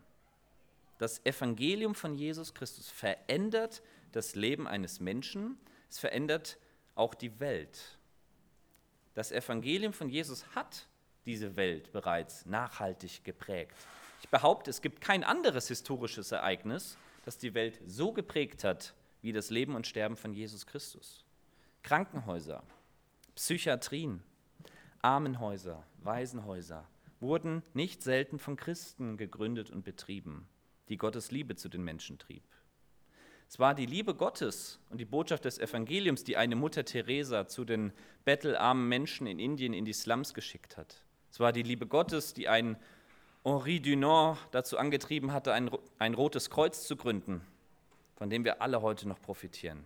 Das 0.97 1.25
Evangelium 1.25 1.95
von 1.95 2.15
Jesus 2.15 2.53
Christus 2.53 2.89
verändert 2.89 3.81
das 4.11 4.35
Leben 4.35 4.67
eines 4.67 4.99
Menschen, 4.99 5.57
es 5.89 5.99
verändert 5.99 6.57
auch 6.95 7.15
die 7.15 7.39
Welt. 7.39 7.97
Das 9.13 9.31
Evangelium 9.31 9.93
von 9.93 10.09
Jesus 10.09 10.45
hat 10.55 10.87
diese 11.25 11.55
Welt 11.55 11.91
bereits 11.91 12.45
nachhaltig 12.45 13.23
geprägt. 13.23 13.75
Ich 14.21 14.29
behaupte, 14.29 14.69
es 14.69 14.81
gibt 14.81 15.01
kein 15.01 15.23
anderes 15.23 15.67
historisches 15.67 16.31
Ereignis, 16.31 16.97
das 17.25 17.37
die 17.37 17.53
Welt 17.53 17.79
so 17.85 18.11
geprägt 18.11 18.63
hat 18.63 18.93
wie 19.21 19.33
das 19.33 19.49
Leben 19.49 19.75
und 19.75 19.85
Sterben 19.85 20.15
von 20.15 20.33
Jesus 20.33 20.65
Christus. 20.65 21.25
Krankenhäuser, 21.83 22.63
Psychiatrien, 23.35 24.23
Armenhäuser, 25.01 25.83
Waisenhäuser 25.99 26.87
wurden 27.19 27.63
nicht 27.73 28.01
selten 28.01 28.39
von 28.39 28.55
Christen 28.55 29.17
gegründet 29.17 29.69
und 29.69 29.83
betrieben, 29.83 30.47
die 30.89 30.97
Gottes 30.97 31.31
Liebe 31.31 31.55
zu 31.55 31.69
den 31.69 31.83
Menschen 31.83 32.17
trieb. 32.17 32.43
Es 33.51 33.59
war 33.59 33.75
die 33.75 33.85
Liebe 33.85 34.15
Gottes 34.15 34.79
und 34.89 35.01
die 35.01 35.05
Botschaft 35.05 35.43
des 35.43 35.59
Evangeliums, 35.59 36.23
die 36.23 36.37
eine 36.37 36.55
Mutter 36.55 36.85
Teresa 36.85 37.49
zu 37.49 37.65
den 37.65 37.91
bettelarmen 38.23 38.87
Menschen 38.87 39.27
in 39.27 39.39
Indien 39.39 39.73
in 39.73 39.83
die 39.83 39.91
Slums 39.91 40.33
geschickt 40.33 40.77
hat. 40.77 41.03
Es 41.29 41.41
war 41.41 41.51
die 41.51 41.61
Liebe 41.61 41.85
Gottes, 41.85 42.33
die 42.33 42.47
einen 42.47 42.77
Henri 43.43 43.81
Dunant 43.81 44.37
dazu 44.51 44.77
angetrieben 44.77 45.33
hatte, 45.33 45.51
ein, 45.51 45.69
ein 45.99 46.13
rotes 46.13 46.49
Kreuz 46.49 46.87
zu 46.87 46.95
gründen, 46.95 47.41
von 48.15 48.29
dem 48.29 48.45
wir 48.45 48.61
alle 48.61 48.81
heute 48.81 49.05
noch 49.05 49.21
profitieren. 49.21 49.83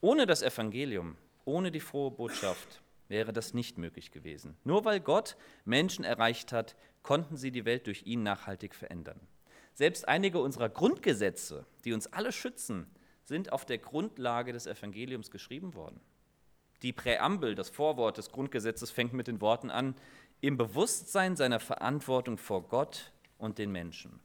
Ohne 0.00 0.24
das 0.24 0.40
Evangelium, 0.40 1.18
ohne 1.44 1.70
die 1.70 1.80
frohe 1.80 2.10
Botschaft 2.10 2.80
wäre 3.08 3.34
das 3.34 3.52
nicht 3.52 3.76
möglich 3.76 4.10
gewesen. 4.10 4.56
Nur 4.64 4.86
weil 4.86 5.00
Gott 5.00 5.36
Menschen 5.66 6.02
erreicht 6.02 6.52
hat, 6.52 6.76
konnten 7.02 7.36
sie 7.36 7.50
die 7.50 7.66
Welt 7.66 7.86
durch 7.86 8.06
ihn 8.06 8.22
nachhaltig 8.22 8.74
verändern. 8.74 9.20
Selbst 9.78 10.08
einige 10.08 10.40
unserer 10.40 10.68
Grundgesetze, 10.68 11.64
die 11.84 11.92
uns 11.92 12.12
alle 12.12 12.32
schützen, 12.32 12.90
sind 13.22 13.52
auf 13.52 13.64
der 13.64 13.78
Grundlage 13.78 14.52
des 14.52 14.66
Evangeliums 14.66 15.30
geschrieben 15.30 15.74
worden. 15.74 16.00
Die 16.82 16.92
Präambel, 16.92 17.54
das 17.54 17.70
Vorwort 17.70 18.18
des 18.18 18.32
Grundgesetzes 18.32 18.90
fängt 18.90 19.12
mit 19.12 19.28
den 19.28 19.40
Worten 19.40 19.70
an, 19.70 19.94
im 20.40 20.56
Bewusstsein 20.56 21.36
seiner 21.36 21.60
Verantwortung 21.60 22.38
vor 22.38 22.66
Gott 22.66 23.12
und 23.38 23.58
den 23.58 23.70
Menschen. 23.70 24.18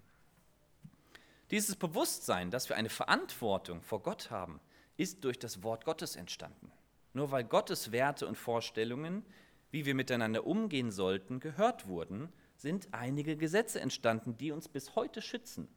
Dieses 1.51 1.75
Bewusstsein, 1.75 2.49
dass 2.49 2.69
wir 2.69 2.75
eine 2.75 2.89
Verantwortung 2.89 3.83
vor 3.83 4.01
Gott 4.01 4.31
haben, 4.31 4.59
ist 4.97 5.23
durch 5.23 5.37
das 5.37 5.61
Wort 5.61 5.85
Gottes 5.85 6.15
entstanden. 6.15 6.71
Nur 7.13 7.29
weil 7.29 7.43
Gottes 7.43 7.91
Werte 7.91 8.25
und 8.25 8.39
Vorstellungen, 8.39 9.23
wie 9.69 9.85
wir 9.85 9.93
miteinander 9.93 10.47
umgehen 10.47 10.89
sollten, 10.89 11.39
gehört 11.39 11.85
wurden, 11.85 12.33
sind 12.63 12.87
einige 12.93 13.35
Gesetze 13.35 13.81
entstanden, 13.81 14.37
die 14.37 14.51
uns 14.51 14.69
bis 14.69 14.95
heute 14.95 15.21
schützen. 15.21 15.67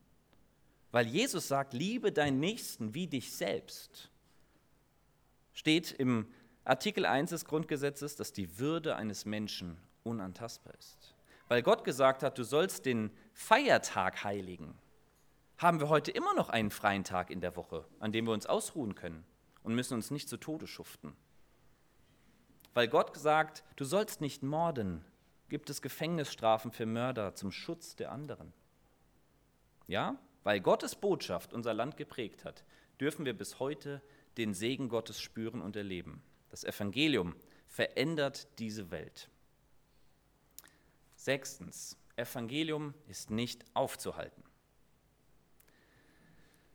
Weil 0.92 1.08
Jesus 1.08 1.48
sagt, 1.48 1.74
liebe 1.74 2.12
deinen 2.12 2.38
Nächsten 2.40 2.94
wie 2.94 3.08
dich 3.08 3.32
selbst, 3.32 4.08
steht 5.52 5.90
im 5.90 6.26
Artikel 6.64 7.04
1 7.04 7.30
des 7.30 7.44
Grundgesetzes, 7.44 8.14
dass 8.14 8.32
die 8.32 8.58
Würde 8.58 8.94
eines 8.94 9.24
Menschen 9.24 9.76
unantastbar 10.04 10.74
ist. 10.78 11.14
Weil 11.48 11.62
Gott 11.62 11.82
gesagt 11.82 12.22
hat, 12.22 12.38
du 12.38 12.44
sollst 12.44 12.86
den 12.86 13.10
Feiertag 13.34 14.22
heiligen, 14.22 14.72
haben 15.58 15.80
wir 15.80 15.88
heute 15.88 16.12
immer 16.12 16.34
noch 16.34 16.50
einen 16.50 16.70
freien 16.70 17.02
Tag 17.02 17.30
in 17.30 17.40
der 17.40 17.56
Woche, 17.56 17.84
an 17.98 18.12
dem 18.12 18.26
wir 18.26 18.32
uns 18.32 18.46
ausruhen 18.46 18.94
können 18.94 19.24
und 19.64 19.74
müssen 19.74 19.94
uns 19.94 20.12
nicht 20.12 20.28
zu 20.28 20.36
Tode 20.36 20.68
schuften. 20.68 21.16
Weil 22.74 22.86
Gott 22.86 23.16
sagt, 23.16 23.64
du 23.74 23.84
sollst 23.84 24.20
nicht 24.20 24.44
morden, 24.44 25.04
gibt 25.48 25.70
es 25.70 25.82
Gefängnisstrafen 25.82 26.72
für 26.72 26.86
Mörder 26.86 27.34
zum 27.34 27.52
Schutz 27.52 27.96
der 27.96 28.12
anderen. 28.12 28.52
Ja, 29.86 30.18
weil 30.42 30.60
Gottes 30.60 30.94
Botschaft 30.94 31.52
unser 31.52 31.74
Land 31.74 31.96
geprägt 31.96 32.44
hat, 32.44 32.64
dürfen 33.00 33.24
wir 33.24 33.34
bis 33.34 33.58
heute 33.58 34.02
den 34.36 34.54
Segen 34.54 34.88
Gottes 34.88 35.20
spüren 35.20 35.60
und 35.62 35.76
erleben. 35.76 36.22
Das 36.50 36.64
Evangelium 36.64 37.34
verändert 37.66 38.48
diese 38.58 38.90
Welt. 38.90 39.28
Sechstens, 41.16 41.96
Evangelium 42.16 42.94
ist 43.08 43.30
nicht 43.30 43.64
aufzuhalten. 43.74 44.42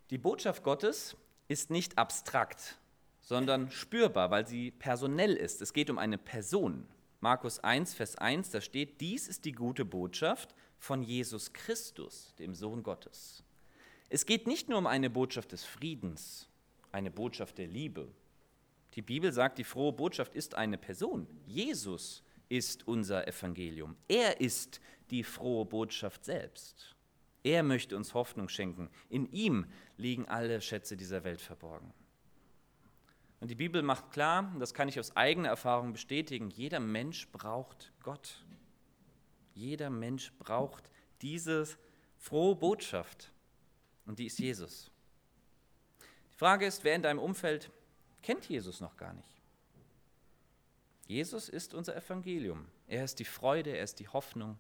Die 0.09 0.17
Botschaft 0.17 0.63
Gottes 0.63 1.15
ist 1.47 1.69
nicht 1.69 1.97
abstrakt, 1.97 2.77
sondern 3.21 3.71
spürbar, 3.71 4.29
weil 4.29 4.45
sie 4.45 4.71
personell 4.71 5.35
ist. 5.35 5.61
Es 5.61 5.73
geht 5.73 5.89
um 5.89 5.97
eine 5.97 6.17
Person. 6.17 6.87
Markus 7.21 7.59
1, 7.59 7.93
Vers 7.93 8.15
1, 8.15 8.49
da 8.49 8.61
steht, 8.61 8.99
dies 8.99 9.27
ist 9.27 9.45
die 9.45 9.51
gute 9.51 9.85
Botschaft 9.85 10.55
von 10.79 11.03
Jesus 11.03 11.53
Christus, 11.53 12.33
dem 12.39 12.55
Sohn 12.55 12.81
Gottes. 12.81 13.43
Es 14.09 14.25
geht 14.25 14.47
nicht 14.47 14.69
nur 14.69 14.79
um 14.79 14.87
eine 14.87 15.11
Botschaft 15.11 15.51
des 15.51 15.63
Friedens, 15.63 16.49
eine 16.91 17.11
Botschaft 17.11 17.59
der 17.59 17.67
Liebe. 17.67 18.11
Die 18.95 19.03
Bibel 19.03 19.31
sagt, 19.31 19.59
die 19.59 19.63
frohe 19.63 19.93
Botschaft 19.93 20.33
ist 20.33 20.55
eine 20.55 20.79
Person. 20.79 21.27
Jesus 21.45 22.23
ist 22.49 22.87
unser 22.87 23.27
Evangelium. 23.27 23.95
Er 24.07 24.41
ist 24.41 24.81
die 25.11 25.23
frohe 25.23 25.65
Botschaft 25.65 26.25
selbst. 26.25 26.95
Er 27.43 27.61
möchte 27.61 27.95
uns 27.95 28.15
Hoffnung 28.15 28.49
schenken. 28.49 28.89
In 29.09 29.31
ihm 29.31 29.67
liegen 29.95 30.27
alle 30.27 30.59
Schätze 30.59 30.97
dieser 30.97 31.23
Welt 31.23 31.39
verborgen. 31.39 31.93
Und 33.41 33.49
die 33.49 33.55
Bibel 33.55 33.81
macht 33.81 34.11
klar, 34.11 34.55
das 34.59 34.73
kann 34.73 34.87
ich 34.87 34.99
aus 34.99 35.17
eigener 35.17 35.49
Erfahrung 35.49 35.91
bestätigen, 35.93 36.51
jeder 36.51 36.79
Mensch 36.79 37.27
braucht 37.31 37.91
Gott. 38.03 38.45
Jeder 39.55 39.89
Mensch 39.89 40.31
braucht 40.37 40.89
diese 41.21 41.67
frohe 42.17 42.55
Botschaft. 42.55 43.33
Und 44.05 44.19
die 44.19 44.27
ist 44.27 44.39
Jesus. 44.39 44.91
Die 46.31 46.37
Frage 46.37 46.67
ist, 46.67 46.83
wer 46.83 46.95
in 46.95 47.01
deinem 47.01 47.19
Umfeld 47.19 47.71
kennt 48.21 48.47
Jesus 48.47 48.79
noch 48.79 48.95
gar 48.95 49.13
nicht? 49.13 49.41
Jesus 51.07 51.49
ist 51.49 51.73
unser 51.73 51.95
Evangelium. 51.95 52.67
Er 52.87 53.03
ist 53.03 53.19
die 53.19 53.25
Freude, 53.25 53.71
er 53.71 53.83
ist 53.83 53.99
die 53.99 54.07
Hoffnung, 54.07 54.59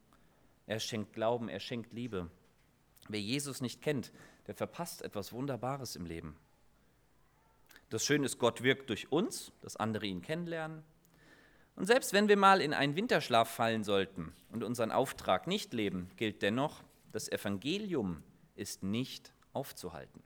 er 0.65 0.79
schenkt 0.79 1.13
Glauben, 1.13 1.49
er 1.49 1.59
schenkt 1.59 1.93
Liebe. 1.93 2.31
Wer 3.07 3.21
Jesus 3.21 3.61
nicht 3.61 3.81
kennt, 3.81 4.11
der 4.47 4.55
verpasst 4.55 5.03
etwas 5.03 5.33
Wunderbares 5.33 5.95
im 5.95 6.05
Leben. 6.05 6.35
Das 7.91 8.05
Schöne 8.05 8.25
ist, 8.25 8.39
Gott 8.39 8.63
wirkt 8.63 8.89
durch 8.89 9.11
uns, 9.11 9.51
dass 9.59 9.75
andere 9.75 10.05
ihn 10.05 10.21
kennenlernen. 10.21 10.81
Und 11.75 11.87
selbst 11.87 12.13
wenn 12.13 12.29
wir 12.29 12.37
mal 12.37 12.61
in 12.61 12.73
einen 12.73 12.95
Winterschlaf 12.95 13.49
fallen 13.49 13.83
sollten 13.83 14.33
und 14.49 14.63
unseren 14.63 14.93
Auftrag 14.93 15.45
nicht 15.45 15.73
leben, 15.73 16.09
gilt 16.15 16.41
dennoch, 16.41 16.83
das 17.11 17.29
Evangelium 17.29 18.23
ist 18.55 18.81
nicht 18.81 19.33
aufzuhalten. 19.51 20.23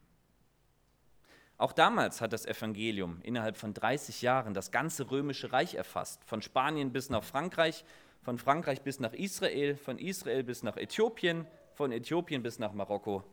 Auch 1.58 1.74
damals 1.74 2.22
hat 2.22 2.34
das 2.34 2.46
Evangelium 2.46 3.20
innerhalb 3.24 3.58
von 3.58 3.74
30 3.74 4.22
Jahren 4.22 4.54
das 4.54 4.70
ganze 4.70 5.10
römische 5.10 5.52
Reich 5.52 5.74
erfasst, 5.74 6.24
von 6.24 6.44
Spanien 6.44 6.92
bis 6.92 7.10
nach 7.10 7.24
Frankreich, 7.24 7.84
von 8.22 8.38
Frankreich 8.38 8.84
bis 8.84 9.00
nach 9.00 9.14
Israel, 9.14 9.76
von 9.76 9.98
Israel 9.98 10.44
bis 10.44 10.62
nach 10.62 10.78
Äthiopien, 10.78 11.48
von 11.74 11.92
Äthiopien 11.92 12.44
bis 12.44 12.60
nach 12.60 12.74
Marokko. 12.74 13.24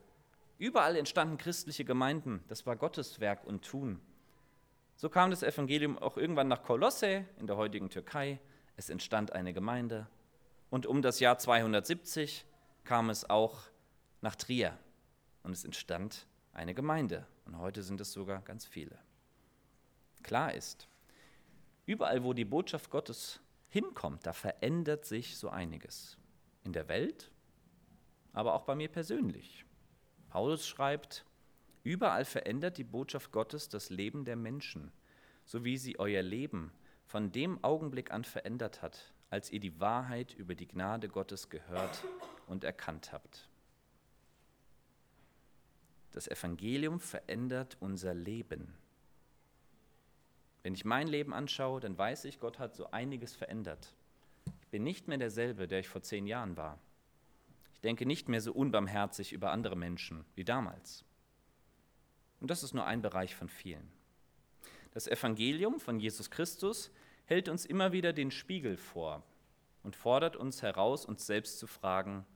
Überall 0.56 0.96
entstanden 0.96 1.36
christliche 1.36 1.84
Gemeinden, 1.84 2.42
das 2.48 2.64
war 2.64 2.76
Gottes 2.76 3.20
Werk 3.20 3.44
und 3.44 3.62
Tun. 3.62 4.00
So 5.02 5.10
kam 5.10 5.32
das 5.32 5.42
Evangelium 5.42 5.98
auch 5.98 6.16
irgendwann 6.16 6.46
nach 6.46 6.62
Kolosse 6.62 7.24
in 7.40 7.48
der 7.48 7.56
heutigen 7.56 7.90
Türkei, 7.90 8.38
es 8.76 8.88
entstand 8.88 9.32
eine 9.32 9.52
Gemeinde 9.52 10.06
und 10.70 10.86
um 10.86 11.02
das 11.02 11.18
Jahr 11.18 11.38
270 11.38 12.46
kam 12.84 13.10
es 13.10 13.28
auch 13.28 13.62
nach 14.20 14.36
Trier 14.36 14.78
und 15.42 15.50
es 15.50 15.64
entstand 15.64 16.28
eine 16.52 16.72
Gemeinde. 16.72 17.26
Und 17.46 17.58
heute 17.58 17.82
sind 17.82 18.00
es 18.00 18.12
sogar 18.12 18.42
ganz 18.42 18.64
viele. 18.64 18.96
Klar 20.22 20.54
ist, 20.54 20.86
überall, 21.84 22.22
wo 22.22 22.32
die 22.32 22.44
Botschaft 22.44 22.88
Gottes 22.88 23.40
hinkommt, 23.70 24.24
da 24.24 24.32
verändert 24.32 25.04
sich 25.04 25.36
so 25.36 25.48
einiges. 25.48 26.16
In 26.62 26.72
der 26.72 26.86
Welt, 26.86 27.32
aber 28.32 28.54
auch 28.54 28.62
bei 28.62 28.76
mir 28.76 28.88
persönlich. 28.88 29.66
Paulus 30.28 30.64
schreibt, 30.64 31.24
überall 31.84 32.24
verändert 32.24 32.78
die 32.78 32.84
Botschaft 32.84 33.32
Gottes 33.32 33.68
das 33.68 33.90
Leben 33.90 34.24
der 34.24 34.36
Menschen, 34.36 34.92
so 35.44 35.64
wie 35.64 35.76
sie 35.76 35.98
euer 35.98 36.22
Leben 36.22 36.72
von 37.06 37.32
dem 37.32 37.62
Augenblick 37.62 38.10
an 38.10 38.24
verändert 38.24 38.82
hat, 38.82 39.12
als 39.30 39.50
ihr 39.50 39.60
die 39.60 39.80
Wahrheit 39.80 40.34
über 40.34 40.54
die 40.54 40.68
Gnade 40.68 41.08
Gottes 41.08 41.50
gehört 41.50 42.04
und 42.46 42.64
erkannt 42.64 43.12
habt. 43.12 43.48
Das 46.12 46.28
Evangelium 46.28 47.00
verändert 47.00 47.76
unser 47.80 48.14
Leben. 48.14 48.74
Wenn 50.62 50.74
ich 50.74 50.84
mein 50.84 51.08
Leben 51.08 51.32
anschaue, 51.32 51.80
dann 51.80 51.96
weiß 51.98 52.26
ich, 52.26 52.38
Gott 52.38 52.58
hat 52.58 52.74
so 52.74 52.90
einiges 52.90 53.34
verändert. 53.34 53.94
Ich 54.60 54.68
bin 54.68 54.84
nicht 54.84 55.08
mehr 55.08 55.18
derselbe, 55.18 55.66
der 55.66 55.80
ich 55.80 55.88
vor 55.88 56.02
zehn 56.02 56.26
Jahren 56.26 56.56
war. 56.56 56.78
Ich 57.74 57.80
denke 57.80 58.06
nicht 58.06 58.28
mehr 58.28 58.40
so 58.40 58.52
unbarmherzig 58.52 59.32
über 59.32 59.50
andere 59.50 59.76
Menschen 59.76 60.24
wie 60.34 60.44
damals. 60.44 61.04
Und 62.42 62.50
das 62.50 62.64
ist 62.64 62.74
nur 62.74 62.84
ein 62.84 63.02
Bereich 63.02 63.36
von 63.36 63.48
vielen. 63.48 63.88
Das 64.90 65.06
Evangelium 65.06 65.78
von 65.78 66.00
Jesus 66.00 66.28
Christus 66.28 66.90
hält 67.24 67.48
uns 67.48 67.64
immer 67.64 67.92
wieder 67.92 68.12
den 68.12 68.32
Spiegel 68.32 68.76
vor 68.76 69.22
und 69.84 69.94
fordert 69.94 70.34
uns 70.34 70.60
heraus, 70.60 71.06
uns 71.06 71.24
selbst 71.24 71.60
zu 71.60 71.68
fragen, 71.68 72.26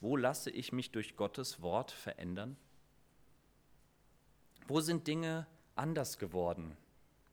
wo 0.00 0.16
lasse 0.16 0.50
ich 0.52 0.70
mich 0.70 0.92
durch 0.92 1.16
Gottes 1.16 1.60
Wort 1.60 1.90
verändern? 1.90 2.56
Wo 4.68 4.78
sind 4.78 5.08
Dinge 5.08 5.48
anders 5.74 6.18
geworden, 6.18 6.76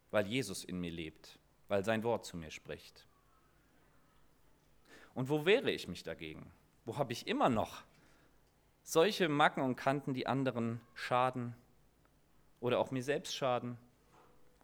weil 0.10 0.26
Jesus 0.26 0.64
in 0.64 0.80
mir 0.80 0.92
lebt, 0.92 1.38
weil 1.68 1.86
sein 1.86 2.04
Wort 2.04 2.26
zu 2.26 2.38
mir 2.38 2.50
spricht? 2.50 3.06
Und 5.14 5.30
wo 5.30 5.46
wehre 5.46 5.70
ich 5.70 5.88
mich 5.88 6.02
dagegen? 6.02 6.52
Wo 6.86 6.98
habe 6.98 7.14
ich 7.14 7.28
immer 7.28 7.50
noch 7.50 7.84
solche 8.82 9.30
Macken 9.30 9.62
und 9.62 9.76
Kanten, 9.76 10.16
die 10.16 10.26
anderen 10.26 10.82
schaden 10.96 11.56
oder 12.66 12.80
auch 12.80 12.90
mir 12.90 13.04
selbst 13.04 13.36
schaden? 13.36 13.78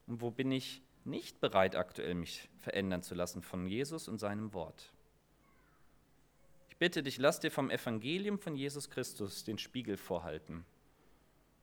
Und 0.08 0.22
wo 0.22 0.32
bin 0.32 0.52
ich 0.52 0.82
nicht 1.06 1.40
bereit, 1.40 1.76
aktuell 1.76 2.16
mich 2.16 2.50
verändern 2.58 3.04
zu 3.04 3.14
lassen 3.14 3.44
von 3.44 3.68
Jesus 3.68 4.08
und 4.08 4.18
seinem 4.18 4.54
Wort? 4.54 4.92
Ich 6.70 6.78
bitte 6.78 7.04
dich, 7.04 7.20
lass 7.20 7.40
dir 7.40 7.52
vom 7.52 7.70
Evangelium 7.70 8.40
von 8.40 8.56
Jesus 8.56 8.90
Christus 8.90 9.44
den 9.44 9.60
Spiegel 9.60 9.98
vorhalten 9.98 10.66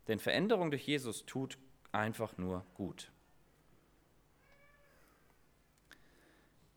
Denn 0.06 0.20
Veränderung 0.20 0.70
durch 0.70 0.86
Jesus 0.86 1.26
tut 1.26 1.58
einfach 1.90 2.38
nur 2.38 2.64
gut. 2.74 3.10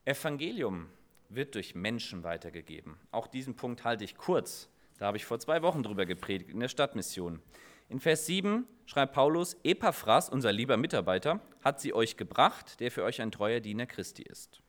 Evangelium 0.06 0.90
wird 1.30 1.54
durch 1.54 1.76
Menschen 1.76 2.24
weitergegeben. 2.24 2.98
Auch 3.12 3.28
diesen 3.28 3.56
Punkt 3.56 3.84
halte 3.84 4.06
ich 4.06 4.18
kurz. 4.18 4.70
Da 4.98 5.06
habe 5.06 5.18
ich 5.18 5.26
vor 5.26 5.40
zwei 5.40 5.62
Wochen 5.62 5.84
drüber 5.84 6.08
gepredigt 6.08 6.50
in 6.50 6.60
der 6.60 6.68
Stadtmission. 6.68 7.44
In 7.92 8.00
Vers 8.00 8.26
7 8.26 8.66
schreibt 8.86 9.12
Paulus, 9.12 9.58
Epaphras, 9.66 10.30
unser 10.30 10.54
lieber 10.54 10.78
Mitarbeiter, 10.78 11.42
hat 11.62 11.82
sie 11.82 11.94
euch 11.94 12.16
gebracht, 12.16 12.80
der 12.80 12.90
für 12.90 13.04
euch 13.04 13.22
ein 13.22 13.34
treuer 13.34 13.60
Diener 13.60 13.86
Christi 13.86 14.24
ist. 14.24 14.62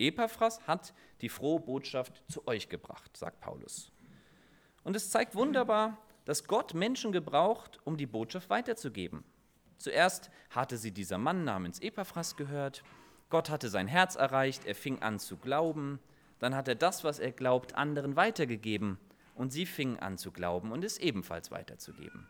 Epaphras 0.00 0.66
hat 0.66 0.92
die 1.20 1.28
frohe 1.28 1.60
Botschaft 1.60 2.24
zu 2.26 2.48
euch 2.48 2.68
gebracht, 2.68 3.16
sagt 3.16 3.38
Paulus. 3.38 3.92
Und 4.82 4.96
es 4.96 5.10
zeigt 5.10 5.36
wunderbar, 5.36 5.98
dass 6.24 6.48
Gott 6.48 6.74
Menschen 6.74 7.12
gebraucht, 7.12 7.78
um 7.84 7.96
die 7.96 8.06
Botschaft 8.06 8.50
weiterzugeben. 8.50 9.22
Zuerst 9.78 10.32
hatte 10.50 10.76
sie 10.76 10.90
dieser 10.90 11.18
Mann 11.18 11.44
namens 11.44 11.78
Epaphras 11.78 12.34
gehört, 12.34 12.82
Gott 13.30 13.50
hatte 13.50 13.68
sein 13.68 13.86
Herz 13.86 14.16
erreicht, 14.16 14.66
er 14.66 14.74
fing 14.74 15.00
an 15.00 15.20
zu 15.20 15.36
glauben, 15.36 16.00
dann 16.40 16.56
hat 16.56 16.66
er 16.66 16.74
das, 16.74 17.04
was 17.04 17.20
er 17.20 17.30
glaubt, 17.30 17.76
anderen 17.76 18.16
weitergegeben 18.16 18.98
und 19.36 19.52
sie 19.52 19.64
fingen 19.64 20.00
an 20.00 20.18
zu 20.18 20.32
glauben 20.32 20.72
und 20.72 20.82
es 20.82 20.98
ebenfalls 20.98 21.52
weiterzugeben. 21.52 22.26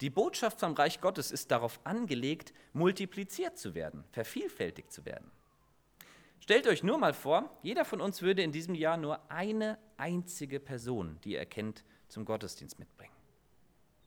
Die 0.00 0.10
Botschaft 0.10 0.60
vom 0.60 0.74
Reich 0.74 1.00
Gottes 1.00 1.30
ist 1.30 1.50
darauf 1.50 1.80
angelegt, 1.84 2.52
multipliziert 2.72 3.58
zu 3.58 3.74
werden, 3.74 4.04
vervielfältigt 4.10 4.92
zu 4.92 5.04
werden. 5.04 5.30
Stellt 6.40 6.66
euch 6.66 6.82
nur 6.82 6.98
mal 6.98 7.14
vor, 7.14 7.48
jeder 7.62 7.84
von 7.84 8.00
uns 8.00 8.20
würde 8.20 8.42
in 8.42 8.52
diesem 8.52 8.74
Jahr 8.74 8.96
nur 8.96 9.30
eine 9.30 9.78
einzige 9.96 10.60
Person, 10.60 11.18
die 11.24 11.36
er 11.36 11.46
kennt, 11.46 11.84
zum 12.08 12.24
Gottesdienst 12.24 12.78
mitbringen. 12.78 13.14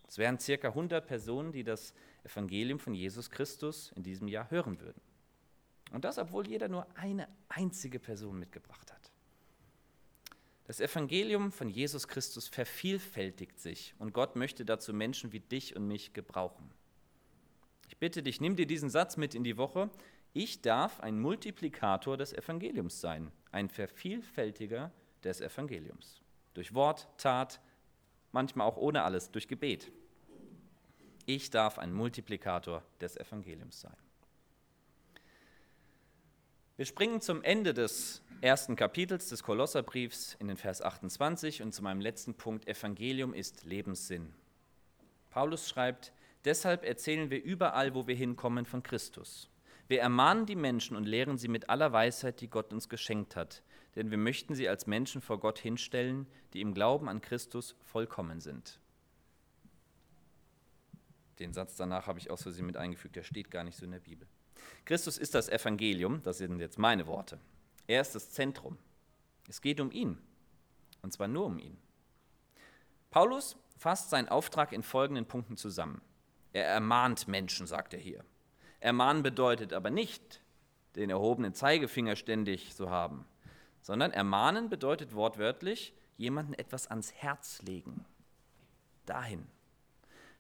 Es 0.08 0.18
wären 0.18 0.40
circa 0.40 0.70
100 0.70 1.06
Personen, 1.06 1.52
die 1.52 1.64
das 1.64 1.94
Evangelium 2.24 2.80
von 2.80 2.94
Jesus 2.94 3.30
Christus 3.30 3.92
in 3.96 4.04
diesem 4.04 4.28
Jahr 4.28 4.52
hören 4.52 4.80
würden. 4.80 5.02
Und 5.92 6.06
das, 6.06 6.18
obwohl 6.18 6.48
jeder 6.48 6.68
nur 6.68 6.86
eine 6.96 7.28
einzige 7.50 8.00
Person 8.00 8.40
mitgebracht 8.40 8.92
hat. 8.92 8.97
Das 10.68 10.82
Evangelium 10.82 11.54
von 11.54 11.70
Jesus 11.70 12.10
Christus 12.10 12.50
vervielfältigt 12.50 13.58
sich 13.58 13.96
und 14.00 14.14
Gott 14.14 14.36
möchte 14.36 14.66
dazu 14.66 14.94
Menschen 14.94 15.32
wie 15.32 15.40
dich 15.40 15.78
und 15.78 15.88
mich 15.88 16.12
gebrauchen. 16.12 16.70
Ich 17.88 17.98
bitte 17.98 18.22
dich, 18.22 18.42
nimm 18.42 18.58
dir 18.58 18.68
diesen 18.68 18.90
Satz 18.90 19.16
mit 19.16 19.34
in 19.34 19.46
die 19.46 19.58
Woche. 19.58 19.90
Ich 20.34 20.62
darf 20.62 21.00
ein 21.00 21.22
Multiplikator 21.22 22.18
des 22.18 22.34
Evangeliums 22.34 23.00
sein, 23.00 23.32
ein 23.52 23.70
Vervielfältiger 23.70 24.92
des 25.24 25.40
Evangeliums. 25.40 26.22
Durch 26.54 26.74
Wort, 26.74 27.08
Tat, 27.18 27.62
manchmal 28.34 28.68
auch 28.68 28.76
ohne 28.76 29.04
alles, 29.04 29.32
durch 29.32 29.48
Gebet. 29.48 29.90
Ich 31.26 31.50
darf 31.50 31.80
ein 31.80 31.94
Multiplikator 31.94 32.84
des 33.00 33.16
Evangeliums 33.16 33.80
sein. 33.80 33.96
Wir 36.78 36.86
springen 36.86 37.22
zum 37.22 37.42
Ende 37.42 37.74
des 37.74 38.22
ersten 38.40 38.76
Kapitels 38.76 39.30
des 39.30 39.42
Kolosserbriefs 39.42 40.36
in 40.36 40.48
den 40.48 40.58
Vers 40.58 40.84
28 40.84 41.64
und 41.64 41.74
zu 41.74 41.82
meinem 41.82 42.02
letzten 42.02 42.36
Punkt, 42.36 42.68
Evangelium 42.68 43.34
ist 43.34 43.66
Lebenssinn. 43.66 44.32
Paulus 45.32 45.68
schreibt, 45.68 46.14
deshalb 46.46 46.86
erzählen 46.86 47.32
wir 47.32 47.44
überall, 47.44 47.96
wo 47.96 48.06
wir 48.06 48.14
hinkommen, 48.14 48.68
von 48.68 48.84
Christus. 48.84 49.50
Wir 49.88 50.02
ermahnen 50.02 50.46
die 50.46 50.56
Menschen 50.56 50.96
und 50.96 51.06
lehren 51.06 51.40
sie 51.40 51.48
mit 51.48 51.68
aller 51.68 51.94
Weisheit, 51.94 52.42
die 52.42 52.48
Gott 52.48 52.72
uns 52.72 52.90
geschenkt 52.90 53.36
hat, 53.36 53.64
denn 53.96 54.12
wir 54.12 54.20
möchten 54.20 54.54
sie 54.54 54.70
als 54.70 54.86
Menschen 54.86 55.20
vor 55.20 55.40
Gott 55.40 55.58
hinstellen, 55.58 56.28
die 56.54 56.62
im 56.62 56.76
Glauben 56.76 57.10
an 57.10 57.22
Christus 57.22 57.76
vollkommen 57.86 58.40
sind. 58.40 58.80
Den 61.40 61.54
Satz 61.54 61.76
danach 61.76 62.06
habe 62.06 62.20
ich 62.20 62.30
aus 62.30 62.44
Versehen 62.44 62.68
mit 62.68 62.78
eingefügt, 62.78 63.16
der 63.16 63.24
steht 63.24 63.50
gar 63.50 63.64
nicht 63.64 63.78
so 63.78 63.86
in 63.86 63.94
der 63.94 64.00
Bibel. 64.00 64.28
Christus 64.86 65.18
ist 65.18 65.36
das 65.36 65.50
Evangelium, 65.50 66.22
das 66.24 66.38
sind 66.38 66.60
jetzt 66.60 66.78
meine 66.80 67.08
Worte. 67.08 67.40
Er 67.88 68.02
ist 68.02 68.16
das 68.16 68.32
Zentrum. 68.32 68.78
Es 69.48 69.62
geht 69.62 69.80
um 69.80 69.92
ihn. 69.92 70.18
Und 71.02 71.14
zwar 71.14 71.28
nur 71.28 71.46
um 71.46 71.60
ihn. 71.60 71.78
Paulus 73.12 73.56
fasst 73.78 74.10
seinen 74.10 74.30
Auftrag 74.30 74.74
in 74.74 74.84
folgenden 74.84 75.26
Punkten 75.26 75.58
zusammen. 75.58 76.02
Er 76.54 76.66
ermahnt 76.66 77.28
Menschen, 77.28 77.68
sagt 77.68 77.94
er 77.94 78.00
hier. 78.00 78.24
Ermahnen 78.80 79.24
bedeutet 79.24 79.74
aber 79.74 79.90
nicht, 79.90 80.42
den 80.96 81.10
erhobenen 81.10 81.54
Zeigefinger 81.54 82.16
ständig 82.16 82.76
zu 82.76 82.90
haben, 82.90 83.26
sondern 83.82 84.12
ermahnen 84.12 84.70
bedeutet 84.70 85.14
wortwörtlich, 85.14 85.94
jemanden 86.18 86.54
etwas 86.54 86.88
ans 86.88 87.14
Herz 87.14 87.62
legen. 87.62 88.06
Dahin. 89.06 89.48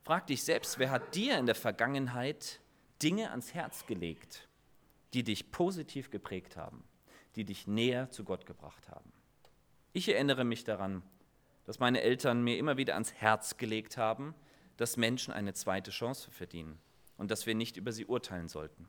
Frag 0.03 0.27
dich 0.27 0.43
selbst, 0.43 0.79
wer 0.79 0.89
hat 0.89 1.15
dir 1.15 1.37
in 1.37 1.45
der 1.45 1.55
Vergangenheit 1.55 2.59
Dinge 3.01 3.31
ans 3.31 3.53
Herz 3.53 3.85
gelegt, 3.85 4.47
die 5.13 5.23
dich 5.23 5.51
positiv 5.51 6.09
geprägt 6.09 6.57
haben, 6.57 6.83
die 7.35 7.45
dich 7.45 7.67
näher 7.67 8.09
zu 8.09 8.23
Gott 8.23 8.45
gebracht 8.45 8.89
haben. 8.89 9.11
Ich 9.93 10.09
erinnere 10.09 10.43
mich 10.43 10.63
daran, 10.63 11.03
dass 11.65 11.79
meine 11.79 12.01
Eltern 12.01 12.43
mir 12.43 12.57
immer 12.57 12.77
wieder 12.77 12.93
ans 12.93 13.13
Herz 13.13 13.57
gelegt 13.57 13.97
haben, 13.97 14.35
dass 14.77 14.97
Menschen 14.97 15.33
eine 15.33 15.53
zweite 15.53 15.91
Chance 15.91 16.31
verdienen 16.31 16.79
und 17.17 17.31
dass 17.31 17.45
wir 17.45 17.55
nicht 17.55 17.77
über 17.77 17.91
sie 17.91 18.05
urteilen 18.05 18.47
sollten. 18.47 18.87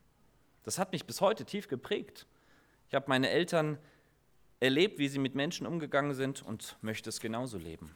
Das 0.63 0.79
hat 0.79 0.93
mich 0.93 1.07
bis 1.07 1.21
heute 1.21 1.45
tief 1.45 1.69
geprägt. 1.69 2.27
Ich 2.89 2.95
habe 2.95 3.07
meine 3.09 3.31
Eltern 3.31 3.79
erlebt, 4.61 4.99
wie 4.99 5.09
sie 5.09 5.19
mit 5.19 5.35
Menschen 5.35 5.67
umgegangen 5.67 6.15
sind 6.15 6.43
und 6.43 6.77
möchte 6.83 7.09
es 7.09 7.21
genauso 7.21 7.59
leben. 7.59 7.95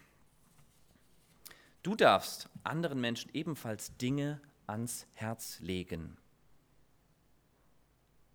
Du 1.82 1.96
darfst 1.96 2.48
anderen 2.62 3.00
Menschen 3.00 3.30
ebenfalls 3.34 3.96
Dinge 3.96 4.40
ans 4.66 5.06
Herz 5.14 5.60
legen. 5.60 6.16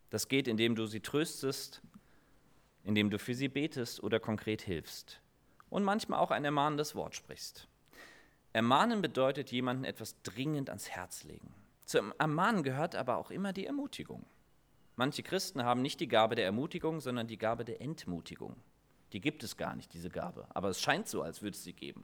Das 0.09 0.27
geht, 0.27 0.47
indem 0.47 0.75
du 0.75 0.85
sie 0.85 1.01
tröstest, 1.01 1.81
indem 2.83 3.09
du 3.09 3.19
für 3.19 3.35
sie 3.35 3.49
betest 3.49 4.01
oder 4.01 4.19
konkret 4.19 4.61
hilfst 4.61 5.21
und 5.69 5.83
manchmal 5.83 6.19
auch 6.19 6.31
ein 6.31 6.45
ermahnendes 6.45 6.95
Wort 6.95 7.15
sprichst. 7.15 7.67
Ermahnen 8.53 9.01
bedeutet 9.01 9.51
jemandem 9.51 9.83
etwas 9.83 10.21
dringend 10.23 10.69
ans 10.69 10.89
Herz 10.89 11.23
legen. 11.23 11.53
Zum 11.85 12.13
Ermahnen 12.17 12.63
gehört 12.63 12.95
aber 12.95 13.17
auch 13.17 13.31
immer 13.31 13.53
die 13.53 13.65
Ermutigung. 13.65 14.25
Manche 14.95 15.21
Christen 15.21 15.63
haben 15.63 15.81
nicht 15.81 15.99
die 15.99 16.07
Gabe 16.07 16.35
der 16.35 16.45
Ermutigung, 16.45 16.99
sondern 16.99 17.27
die 17.27 17.37
Gabe 17.37 17.65
der 17.65 17.81
Entmutigung. 17.81 18.55
Die 19.13 19.21
gibt 19.21 19.43
es 19.43 19.57
gar 19.57 19.75
nicht, 19.75 19.93
diese 19.93 20.09
Gabe, 20.09 20.47
aber 20.49 20.69
es 20.69 20.81
scheint 20.81 21.07
so, 21.07 21.21
als 21.21 21.41
würde 21.41 21.55
es 21.55 21.63
sie 21.63 21.73
geben. 21.73 22.03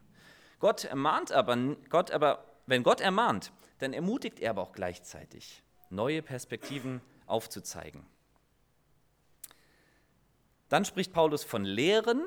Gott 0.60 0.86
ermahnt 0.86 1.32
aber, 1.32 1.58
Gott 1.90 2.12
aber 2.12 2.46
wenn 2.66 2.84
Gott 2.84 3.02
ermahnt, 3.02 3.52
dann 3.84 3.94
ermutigt 3.94 4.40
er 4.40 4.52
aber 4.52 4.62
auch 4.62 4.72
gleichzeitig, 4.72 5.62
neue 5.90 6.22
Perspektiven 6.22 7.02
aufzuzeigen. 7.26 8.06
Dann 10.70 10.86
spricht 10.86 11.14
Paulus 11.14 11.44
von 11.44 11.66
Lehren, 11.66 12.24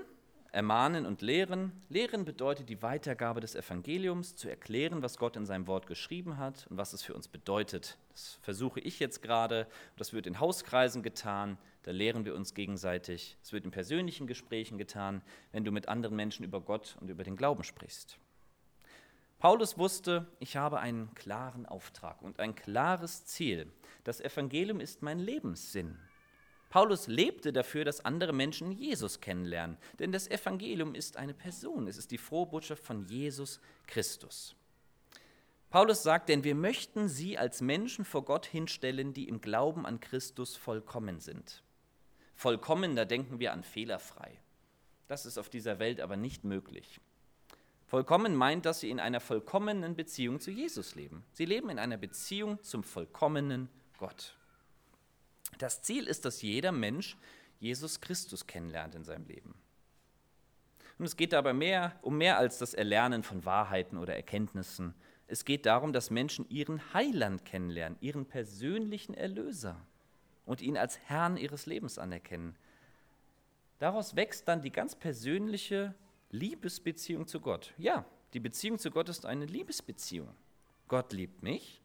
Ermahnen 0.53 1.05
und 1.05 1.21
Lehren. 1.21 1.73
Lehren 1.89 2.25
bedeutet 2.25 2.69
die 2.69 2.81
Weitergabe 2.83 3.41
des 3.41 3.55
Evangeliums, 3.55 4.37
zu 4.37 4.49
erklären, 4.49 5.03
was 5.03 5.19
Gott 5.19 5.37
in 5.37 5.47
seinem 5.47 5.67
Wort 5.67 5.87
geschrieben 5.87 6.37
hat 6.37 6.67
und 6.69 6.77
was 6.77 6.93
es 6.93 7.03
für 7.03 7.15
uns 7.15 7.27
bedeutet. 7.27 7.99
Das 8.13 8.39
versuche 8.43 8.81
ich 8.81 9.01
jetzt 9.01 9.23
gerade. 9.23 9.67
Das 9.97 10.13
wird 10.13 10.27
in 10.27 10.39
Hauskreisen 10.39 11.03
getan, 11.03 11.59
da 11.83 11.91
lehren 11.91 12.25
wir 12.25 12.35
uns 12.35 12.55
gegenseitig. 12.55 13.37
Es 13.43 13.53
wird 13.53 13.65
in 13.65 13.71
persönlichen 13.71 14.27
Gesprächen 14.27 14.77
getan, 14.77 15.23
wenn 15.53 15.65
du 15.65 15.73
mit 15.73 15.89
anderen 15.89 16.17
Menschen 16.17 16.45
über 16.45 16.61
Gott 16.61 16.97
und 17.01 17.09
über 17.09 17.25
den 17.25 17.37
Glauben 17.37 17.65
sprichst. 17.65 18.19
Paulus 19.39 19.77
wusste, 19.77 20.27
ich 20.39 20.57
habe 20.57 20.81
einen 20.81 21.15
klaren 21.15 21.67
Auftrag 21.67 22.23
und 22.23 22.41
ein 22.41 22.55
klares 22.55 23.27
Ziel. 23.27 23.71
Das 24.05 24.21
Evangelium 24.21 24.81
ist 24.81 25.03
mein 25.03 25.19
Lebenssinn. 25.19 25.99
Paulus 26.71 27.07
lebte 27.07 27.53
dafür, 27.53 27.85
dass 27.85 28.05
andere 28.05 28.33
Menschen 28.33 28.73
Jesus 28.73 29.21
kennenlernen, 29.21 29.77
denn 29.99 30.11
das 30.11 30.29
Evangelium 30.29 30.95
ist 30.95 31.17
eine 31.17 31.35
Person, 31.35 31.87
es 31.87 31.97
ist 31.97 32.11
die 32.11 32.19
frohe 32.19 32.47
Botschaft 32.47 32.85
von 32.85 33.07
Jesus 33.07 33.61
Christus. 33.87 34.57
Paulus 35.71 36.03
sagt, 36.03 36.29
denn 36.29 36.43
wir 36.43 36.55
möchten 36.55 37.09
sie 37.09 37.39
als 37.39 37.61
Menschen 37.61 38.05
vor 38.05 38.25
Gott 38.25 38.47
hinstellen, 38.47 39.13
die 39.13 39.29
im 39.29 39.41
Glauben 39.41 39.85
an 39.85 40.01
Christus 40.01 40.57
vollkommen 40.57 41.21
sind. 41.21 41.63
Vollkommen, 42.35 42.97
da 42.97 43.05
denken 43.05 43.41
wir 43.41 43.53
an 43.53 43.63
fehlerfrei. 43.63 44.39
Das 45.09 45.27
ist 45.27 45.39
auf 45.39 45.49
dieser 45.49 45.79
Welt 45.79 46.01
aber 46.01 46.17
nicht 46.17 46.45
möglich. 46.45 47.01
Vollkommen 47.87 48.35
meint, 48.35 48.67
dass 48.67 48.81
sie 48.81 48.91
in 48.91 48.99
einer 48.99 49.21
vollkommenen 49.21 49.95
Beziehung 49.95 50.41
zu 50.41 50.51
Jesus 50.51 50.97
leben. 50.97 51.25
Sie 51.33 51.45
leben 51.45 51.71
in 51.71 51.79
einer 51.79 51.97
Beziehung 51.97 52.61
zum 52.63 52.83
vollkommenen 52.83 53.69
Gott. 53.99 54.37
Das 55.59 55.83
Ziel 55.83 56.09
ist, 56.09 56.25
dass 56.25 56.43
jeder 56.43 56.73
Mensch 56.73 57.17
Jesus 57.61 58.01
Christus 58.01 58.47
kennenlernt 58.47 58.95
in 58.95 59.05
seinem 59.05 59.27
Leben. 59.27 59.55
Und 60.99 61.05
es 61.05 61.17
geht 61.17 61.33
dabei 61.33 61.53
mehr, 61.53 61.99
um 62.03 62.19
mehr 62.19 62.39
als 62.39 62.59
das 62.59 62.75
Erlernen 62.75 63.23
von 63.23 63.45
Wahrheiten 63.45 63.99
oder 63.99 64.17
Erkenntnissen. 64.17 64.95
Es 65.29 65.45
geht 65.45 65.67
darum, 65.67 65.93
dass 65.93 66.11
Menschen 66.11 66.49
ihren 66.49 66.93
Heiland 66.93 67.45
kennenlernen, 67.45 67.99
ihren 68.01 68.27
persönlichen 68.27 69.15
Erlöser 69.15 69.77
und 70.45 70.61
ihn 70.61 70.77
als 70.77 70.99
Herrn 71.01 71.37
ihres 71.37 71.67
Lebens 71.67 71.99
anerkennen. 71.99 72.57
Daraus 73.79 74.17
wächst 74.17 74.49
dann 74.49 74.63
die 74.63 74.71
ganz 74.71 74.97
persönliche 74.97 75.95
Liebesbeziehung 76.31 77.27
zu 77.27 77.41
Gott. 77.41 77.73
Ja, 77.79 78.05
die 78.33 78.41
Beziehung 78.41 78.79
zu 78.79 78.91
Gott 78.91 79.09
ist 79.09 79.27
eine 79.27 79.47
Liebesbeziehung. 79.47 80.35
Gott 80.89 81.13
liebt 81.13 81.43
mich 81.43 81.81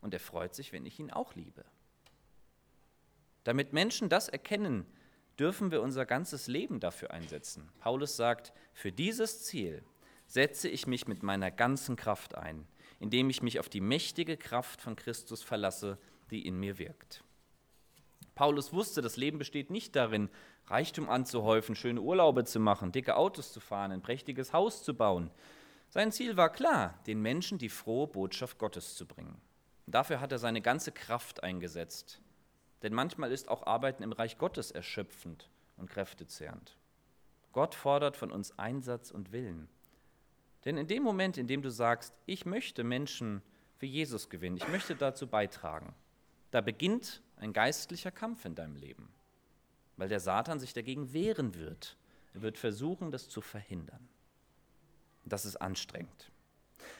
und 0.00 0.14
er 0.14 0.20
freut 0.20 0.54
sich, 0.54 0.72
wenn 0.72 0.86
ich 0.86 0.98
ihn 0.98 1.10
auch 1.10 1.34
liebe. 1.34 1.64
Damit 3.44 3.72
Menschen 3.72 4.08
das 4.08 4.28
erkennen, 4.28 4.86
dürfen 5.38 5.70
wir 5.70 5.82
unser 5.82 6.04
ganzes 6.04 6.48
Leben 6.48 6.80
dafür 6.80 7.12
einsetzen. 7.12 7.68
Paulus 7.78 8.16
sagt, 8.16 8.52
für 8.72 8.92
dieses 8.92 9.44
Ziel 9.44 9.82
setze 10.26 10.68
ich 10.68 10.86
mich 10.86 11.06
mit 11.06 11.22
meiner 11.22 11.50
ganzen 11.50 11.96
Kraft 11.96 12.34
ein, 12.34 12.66
indem 13.00 13.30
ich 13.30 13.42
mich 13.42 13.58
auf 13.60 13.68
die 13.68 13.80
mächtige 13.80 14.36
Kraft 14.36 14.80
von 14.82 14.96
Christus 14.96 15.42
verlasse, 15.42 15.98
die 16.30 16.46
in 16.46 16.58
mir 16.58 16.78
wirkt. 16.78 17.24
Paulus 18.34 18.72
wusste, 18.72 19.00
das 19.00 19.16
Leben 19.16 19.38
besteht 19.38 19.70
nicht 19.70 19.96
darin, 19.96 20.28
Reichtum 20.70 21.08
anzuhäufen, 21.08 21.74
schöne 21.74 22.00
Urlaube 22.00 22.44
zu 22.44 22.60
machen, 22.60 22.92
dicke 22.92 23.16
Autos 23.16 23.52
zu 23.52 23.60
fahren, 23.60 23.92
ein 23.92 24.02
prächtiges 24.02 24.52
Haus 24.52 24.82
zu 24.82 24.94
bauen. 24.94 25.30
Sein 25.88 26.12
Ziel 26.12 26.36
war 26.36 26.50
klar, 26.50 26.98
den 27.06 27.22
Menschen 27.22 27.58
die 27.58 27.68
frohe 27.68 28.06
Botschaft 28.06 28.58
Gottes 28.58 28.94
zu 28.94 29.06
bringen. 29.06 29.40
Dafür 29.86 30.20
hat 30.20 30.32
er 30.32 30.38
seine 30.38 30.60
ganze 30.60 30.92
Kraft 30.92 31.42
eingesetzt. 31.42 32.20
Denn 32.82 32.92
manchmal 32.92 33.32
ist 33.32 33.48
auch 33.48 33.66
Arbeiten 33.66 34.02
im 34.02 34.12
Reich 34.12 34.38
Gottes 34.38 34.70
erschöpfend 34.70 35.48
und 35.76 35.90
kräftezehrend. 35.90 36.76
Gott 37.52 37.74
fordert 37.74 38.16
von 38.16 38.30
uns 38.30 38.58
Einsatz 38.58 39.10
und 39.10 39.32
Willen. 39.32 39.68
Denn 40.64 40.76
in 40.76 40.86
dem 40.86 41.02
Moment, 41.02 41.38
in 41.38 41.46
dem 41.46 41.62
du 41.62 41.70
sagst, 41.70 42.12
ich 42.26 42.44
möchte 42.44 42.84
Menschen 42.84 43.42
für 43.78 43.86
Jesus 43.86 44.28
gewinnen, 44.28 44.58
ich 44.58 44.68
möchte 44.68 44.94
dazu 44.94 45.26
beitragen, 45.26 45.94
da 46.50 46.60
beginnt 46.60 47.22
ein 47.36 47.52
geistlicher 47.52 48.10
Kampf 48.10 48.44
in 48.44 48.54
deinem 48.54 48.76
Leben, 48.76 49.08
weil 49.98 50.08
der 50.08 50.20
Satan 50.20 50.58
sich 50.58 50.72
dagegen 50.72 51.12
wehren 51.12 51.54
wird. 51.54 51.98
Er 52.32 52.40
wird 52.40 52.56
versuchen, 52.56 53.10
das 53.10 53.28
zu 53.28 53.42
verhindern. 53.42 54.08
Das 55.24 55.44
ist 55.44 55.56
anstrengend. 55.56 56.30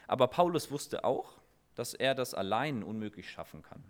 Aber 0.06 0.26
Paulus 0.26 0.70
wusste 0.70 1.04
auch, 1.04 1.38
dass 1.74 1.94
er 1.94 2.14
das 2.14 2.34
allein 2.34 2.82
unmöglich 2.82 3.30
schaffen 3.30 3.62
kann. 3.62 3.82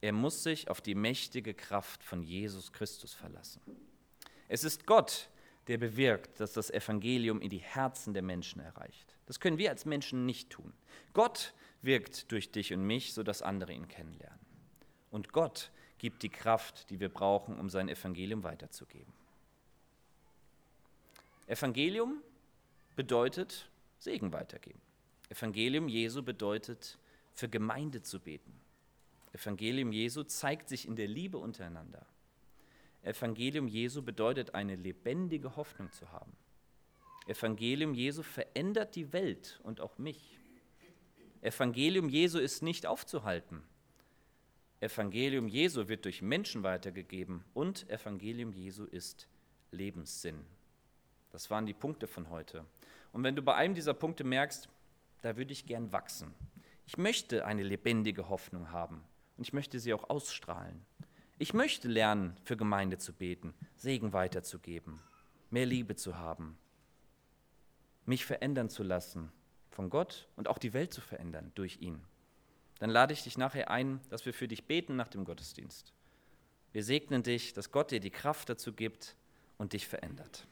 Er 0.00 0.12
muss 0.12 0.42
sich 0.42 0.70
auf 0.70 0.80
die 0.80 0.94
mächtige 0.94 1.54
Kraft 1.54 2.02
von 2.02 2.22
Jesus 2.22 2.72
Christus 2.72 3.14
verlassen. 3.14 3.60
Es 4.48 4.64
ist 4.64 4.86
Gott, 4.86 5.28
der 5.66 5.76
bewirkt, 5.76 6.40
dass 6.40 6.54
das 6.54 6.70
Evangelium 6.70 7.42
in 7.42 7.50
die 7.50 7.58
Herzen 7.58 8.14
der 8.14 8.22
Menschen 8.22 8.60
erreicht. 8.60 9.16
Das 9.26 9.38
können 9.38 9.58
wir 9.58 9.70
als 9.70 9.84
Menschen 9.84 10.24
nicht 10.24 10.48
tun. 10.50 10.72
Gott 11.12 11.52
wirkt 11.82 12.32
durch 12.32 12.50
dich 12.50 12.72
und 12.72 12.86
mich, 12.86 13.12
sodass 13.12 13.42
andere 13.42 13.74
ihn 13.74 13.88
kennenlernen. 13.88 14.40
Und 15.10 15.32
Gott 15.32 15.70
gibt 15.98 16.22
die 16.22 16.28
Kraft, 16.28 16.90
die 16.90 17.00
wir 17.00 17.08
brauchen, 17.08 17.58
um 17.58 17.68
sein 17.68 17.88
Evangelium 17.88 18.42
weiterzugeben. 18.42 19.12
Evangelium 21.46 22.22
bedeutet 22.94 23.68
Segen 23.98 24.32
weitergeben. 24.32 24.80
Evangelium 25.28 25.88
Jesu 25.88 26.22
bedeutet 26.22 26.98
für 27.34 27.48
Gemeinde 27.48 28.02
zu 28.02 28.20
beten. 28.20 28.52
Evangelium 29.32 29.92
Jesu 29.92 30.22
zeigt 30.22 30.68
sich 30.68 30.86
in 30.86 30.96
der 30.96 31.06
Liebe 31.06 31.38
untereinander. 31.38 32.06
Evangelium 33.02 33.68
Jesu 33.68 34.02
bedeutet 34.02 34.54
eine 34.54 34.76
lebendige 34.76 35.56
Hoffnung 35.56 35.90
zu 35.92 36.10
haben. 36.12 36.32
Evangelium 37.26 37.94
Jesu 37.94 38.22
verändert 38.22 38.96
die 38.96 39.12
Welt 39.12 39.60
und 39.62 39.80
auch 39.80 39.98
mich. 39.98 40.38
Evangelium 41.40 42.08
Jesu 42.08 42.38
ist 42.38 42.62
nicht 42.62 42.86
aufzuhalten. 42.86 43.62
Evangelium 44.80 45.48
Jesu 45.48 45.88
wird 45.88 46.04
durch 46.04 46.22
Menschen 46.22 46.62
weitergegeben 46.62 47.42
und 47.52 47.88
Evangelium 47.90 48.52
Jesu 48.52 48.84
ist 48.84 49.26
Lebenssinn. 49.72 50.44
Das 51.30 51.50
waren 51.50 51.66
die 51.66 51.74
Punkte 51.74 52.06
von 52.06 52.30
heute. 52.30 52.64
Und 53.12 53.24
wenn 53.24 53.34
du 53.34 53.42
bei 53.42 53.54
einem 53.54 53.74
dieser 53.74 53.94
Punkte 53.94 54.22
merkst, 54.22 54.68
da 55.22 55.36
würde 55.36 55.52
ich 55.52 55.66
gern 55.66 55.90
wachsen. 55.90 56.32
Ich 56.86 56.96
möchte 56.96 57.44
eine 57.44 57.64
lebendige 57.64 58.28
Hoffnung 58.28 58.70
haben 58.70 59.02
und 59.36 59.42
ich 59.42 59.52
möchte 59.52 59.80
sie 59.80 59.92
auch 59.92 60.08
ausstrahlen. 60.10 60.86
Ich 61.38 61.54
möchte 61.54 61.88
lernen, 61.88 62.36
für 62.44 62.56
Gemeinde 62.56 62.98
zu 62.98 63.12
beten, 63.12 63.54
Segen 63.74 64.12
weiterzugeben, 64.12 65.00
mehr 65.50 65.66
Liebe 65.66 65.96
zu 65.96 66.18
haben, 66.18 66.56
mich 68.06 68.24
verändern 68.24 68.70
zu 68.70 68.84
lassen 68.84 69.32
von 69.70 69.90
Gott 69.90 70.28
und 70.36 70.46
auch 70.46 70.58
die 70.58 70.72
Welt 70.72 70.92
zu 70.92 71.00
verändern 71.00 71.50
durch 71.56 71.80
ihn 71.80 72.00
dann 72.78 72.90
lade 72.90 73.12
ich 73.12 73.22
dich 73.22 73.38
nachher 73.38 73.70
ein, 73.70 74.00
dass 74.08 74.26
wir 74.26 74.34
für 74.34 74.48
dich 74.48 74.64
beten 74.64 74.96
nach 74.96 75.08
dem 75.08 75.24
Gottesdienst. 75.24 75.92
Wir 76.72 76.84
segnen 76.84 77.22
dich, 77.22 77.52
dass 77.52 77.72
Gott 77.72 77.90
dir 77.90 78.00
die 78.00 78.10
Kraft 78.10 78.48
dazu 78.48 78.72
gibt 78.72 79.16
und 79.56 79.72
dich 79.72 79.88
verändert. 79.88 80.46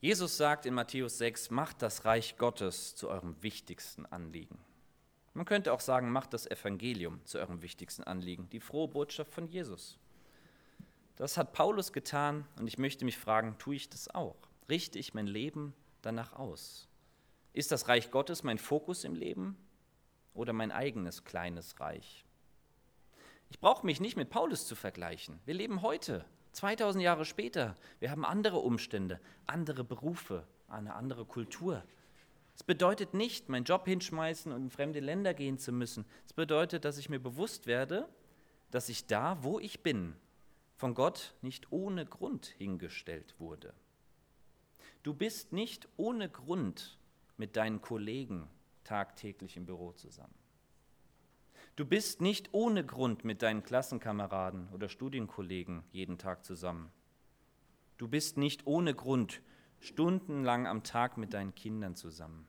Jesus 0.00 0.36
sagt 0.36 0.66
in 0.66 0.74
Matthäus 0.74 1.18
6, 1.18 1.50
macht 1.50 1.82
das 1.82 2.04
Reich 2.04 2.36
Gottes 2.36 2.94
zu 2.94 3.08
eurem 3.08 3.36
wichtigsten 3.42 4.06
Anliegen. 4.06 4.58
Man 5.34 5.44
könnte 5.46 5.72
auch 5.72 5.80
sagen, 5.80 6.10
macht 6.10 6.32
das 6.32 6.46
Evangelium 6.46 7.24
zu 7.24 7.38
eurem 7.38 7.62
wichtigsten 7.62 8.04
Anliegen, 8.04 8.48
die 8.50 8.60
frohe 8.60 8.88
Botschaft 8.88 9.32
von 9.32 9.46
Jesus. 9.48 9.98
Das 11.16 11.36
hat 11.36 11.52
Paulus 11.52 11.92
getan 11.92 12.46
und 12.58 12.66
ich 12.66 12.78
möchte 12.78 13.04
mich 13.04 13.18
fragen, 13.18 13.56
tue 13.58 13.76
ich 13.76 13.88
das 13.88 14.08
auch? 14.08 14.36
Richte 14.68 14.98
ich 14.98 15.14
mein 15.14 15.26
Leben 15.26 15.74
danach 16.02 16.32
aus? 16.34 16.88
Ist 17.52 17.72
das 17.72 17.88
Reich 17.88 18.10
Gottes 18.10 18.42
mein 18.42 18.58
Fokus 18.58 19.04
im 19.04 19.14
Leben 19.14 19.56
oder 20.36 20.52
mein 20.52 20.70
eigenes 20.70 21.24
kleines 21.24 21.78
Reich. 21.80 22.24
Ich 23.48 23.60
brauche 23.60 23.86
mich 23.86 24.00
nicht 24.00 24.16
mit 24.16 24.30
Paulus 24.30 24.66
zu 24.66 24.74
vergleichen. 24.74 25.40
Wir 25.44 25.54
leben 25.54 25.82
heute, 25.82 26.24
2000 26.52 27.02
Jahre 27.02 27.24
später. 27.24 27.74
Wir 27.98 28.10
haben 28.10 28.24
andere 28.24 28.58
Umstände, 28.58 29.20
andere 29.46 29.84
Berufe, 29.84 30.46
eine 30.68 30.94
andere 30.94 31.24
Kultur. 31.24 31.82
Es 32.54 32.62
bedeutet 32.62 33.12
nicht, 33.12 33.48
meinen 33.48 33.64
Job 33.64 33.86
hinschmeißen 33.86 34.50
und 34.50 34.62
in 34.62 34.70
fremde 34.70 35.00
Länder 35.00 35.34
gehen 35.34 35.58
zu 35.58 35.72
müssen. 35.72 36.06
Es 36.24 36.32
bedeutet, 36.32 36.84
dass 36.84 36.98
ich 36.98 37.08
mir 37.08 37.20
bewusst 37.20 37.66
werde, 37.66 38.08
dass 38.70 38.88
ich 38.88 39.06
da, 39.06 39.42
wo 39.42 39.60
ich 39.60 39.82
bin, 39.82 40.16
von 40.76 40.94
Gott 40.94 41.34
nicht 41.42 41.70
ohne 41.70 42.04
Grund 42.06 42.46
hingestellt 42.46 43.34
wurde. 43.38 43.74
Du 45.02 45.14
bist 45.14 45.52
nicht 45.52 45.88
ohne 45.96 46.28
Grund 46.28 46.98
mit 47.36 47.56
deinen 47.56 47.80
Kollegen 47.80 48.48
tagtäglich 48.86 49.56
im 49.56 49.66
Büro 49.66 49.92
zusammen. 49.92 50.34
Du 51.74 51.84
bist 51.84 52.20
nicht 52.20 52.48
ohne 52.52 52.86
Grund 52.86 53.24
mit 53.24 53.42
deinen 53.42 53.62
Klassenkameraden 53.62 54.68
oder 54.72 54.88
Studienkollegen 54.88 55.82
jeden 55.92 56.16
Tag 56.16 56.44
zusammen. 56.44 56.90
Du 57.98 58.08
bist 58.08 58.36
nicht 58.36 58.66
ohne 58.66 58.94
Grund 58.94 59.42
stundenlang 59.80 60.66
am 60.66 60.84
Tag 60.84 61.18
mit 61.18 61.34
deinen 61.34 61.54
Kindern 61.54 61.94
zusammen. 61.94 62.46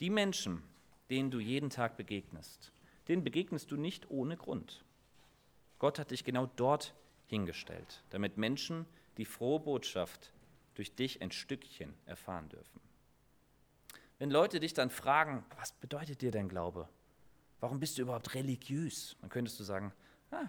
Die 0.00 0.10
Menschen, 0.10 0.62
denen 1.10 1.30
du 1.30 1.40
jeden 1.40 1.70
Tag 1.70 1.96
begegnest, 1.96 2.72
denen 3.08 3.24
begegnest 3.24 3.70
du 3.70 3.76
nicht 3.76 4.10
ohne 4.10 4.36
Grund. 4.36 4.84
Gott 5.78 5.98
hat 5.98 6.10
dich 6.10 6.24
genau 6.24 6.46
dort 6.56 6.94
hingestellt, 7.26 8.04
damit 8.10 8.36
Menschen 8.36 8.86
die 9.16 9.24
frohe 9.24 9.60
Botschaft 9.60 10.32
durch 10.74 10.94
dich 10.94 11.20
ein 11.22 11.32
Stückchen 11.32 11.94
erfahren 12.06 12.48
dürfen. 12.48 12.87
Wenn 14.18 14.30
Leute 14.30 14.60
dich 14.60 14.74
dann 14.74 14.90
fragen, 14.90 15.44
was 15.56 15.72
bedeutet 15.72 16.22
dir 16.22 16.30
dein 16.30 16.48
Glaube? 16.48 16.88
Warum 17.60 17.80
bist 17.80 17.98
du 17.98 18.02
überhaupt 18.02 18.34
religiös? 18.34 19.16
Dann 19.20 19.30
könntest 19.30 19.58
du 19.58 19.64
sagen, 19.64 19.92
ah, 20.30 20.48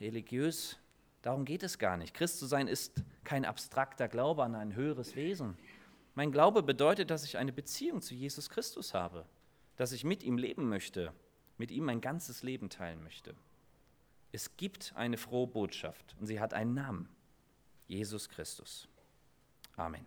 religiös, 0.00 0.78
darum 1.22 1.44
geht 1.44 1.62
es 1.62 1.78
gar 1.78 1.96
nicht. 1.96 2.14
Christ 2.14 2.38
zu 2.38 2.46
sein 2.46 2.68
ist 2.68 3.02
kein 3.24 3.44
abstrakter 3.44 4.08
Glaube 4.08 4.44
an 4.44 4.54
ein 4.54 4.74
höheres 4.74 5.16
Wesen. 5.16 5.56
Mein 6.14 6.32
Glaube 6.32 6.62
bedeutet, 6.62 7.10
dass 7.10 7.24
ich 7.24 7.36
eine 7.36 7.52
Beziehung 7.52 8.00
zu 8.00 8.14
Jesus 8.14 8.50
Christus 8.50 8.94
habe, 8.94 9.26
dass 9.76 9.92
ich 9.92 10.04
mit 10.04 10.22
ihm 10.22 10.38
leben 10.38 10.68
möchte, 10.68 11.12
mit 11.58 11.70
ihm 11.70 11.84
mein 11.84 12.00
ganzes 12.00 12.42
Leben 12.42 12.70
teilen 12.70 13.02
möchte. 13.02 13.34
Es 14.32 14.56
gibt 14.56 14.92
eine 14.96 15.16
frohe 15.16 15.46
Botschaft 15.46 16.16
und 16.18 16.26
sie 16.26 16.40
hat 16.40 16.54
einen 16.54 16.74
Namen, 16.74 17.08
Jesus 17.86 18.28
Christus. 18.28 18.88
Amen. 19.76 20.06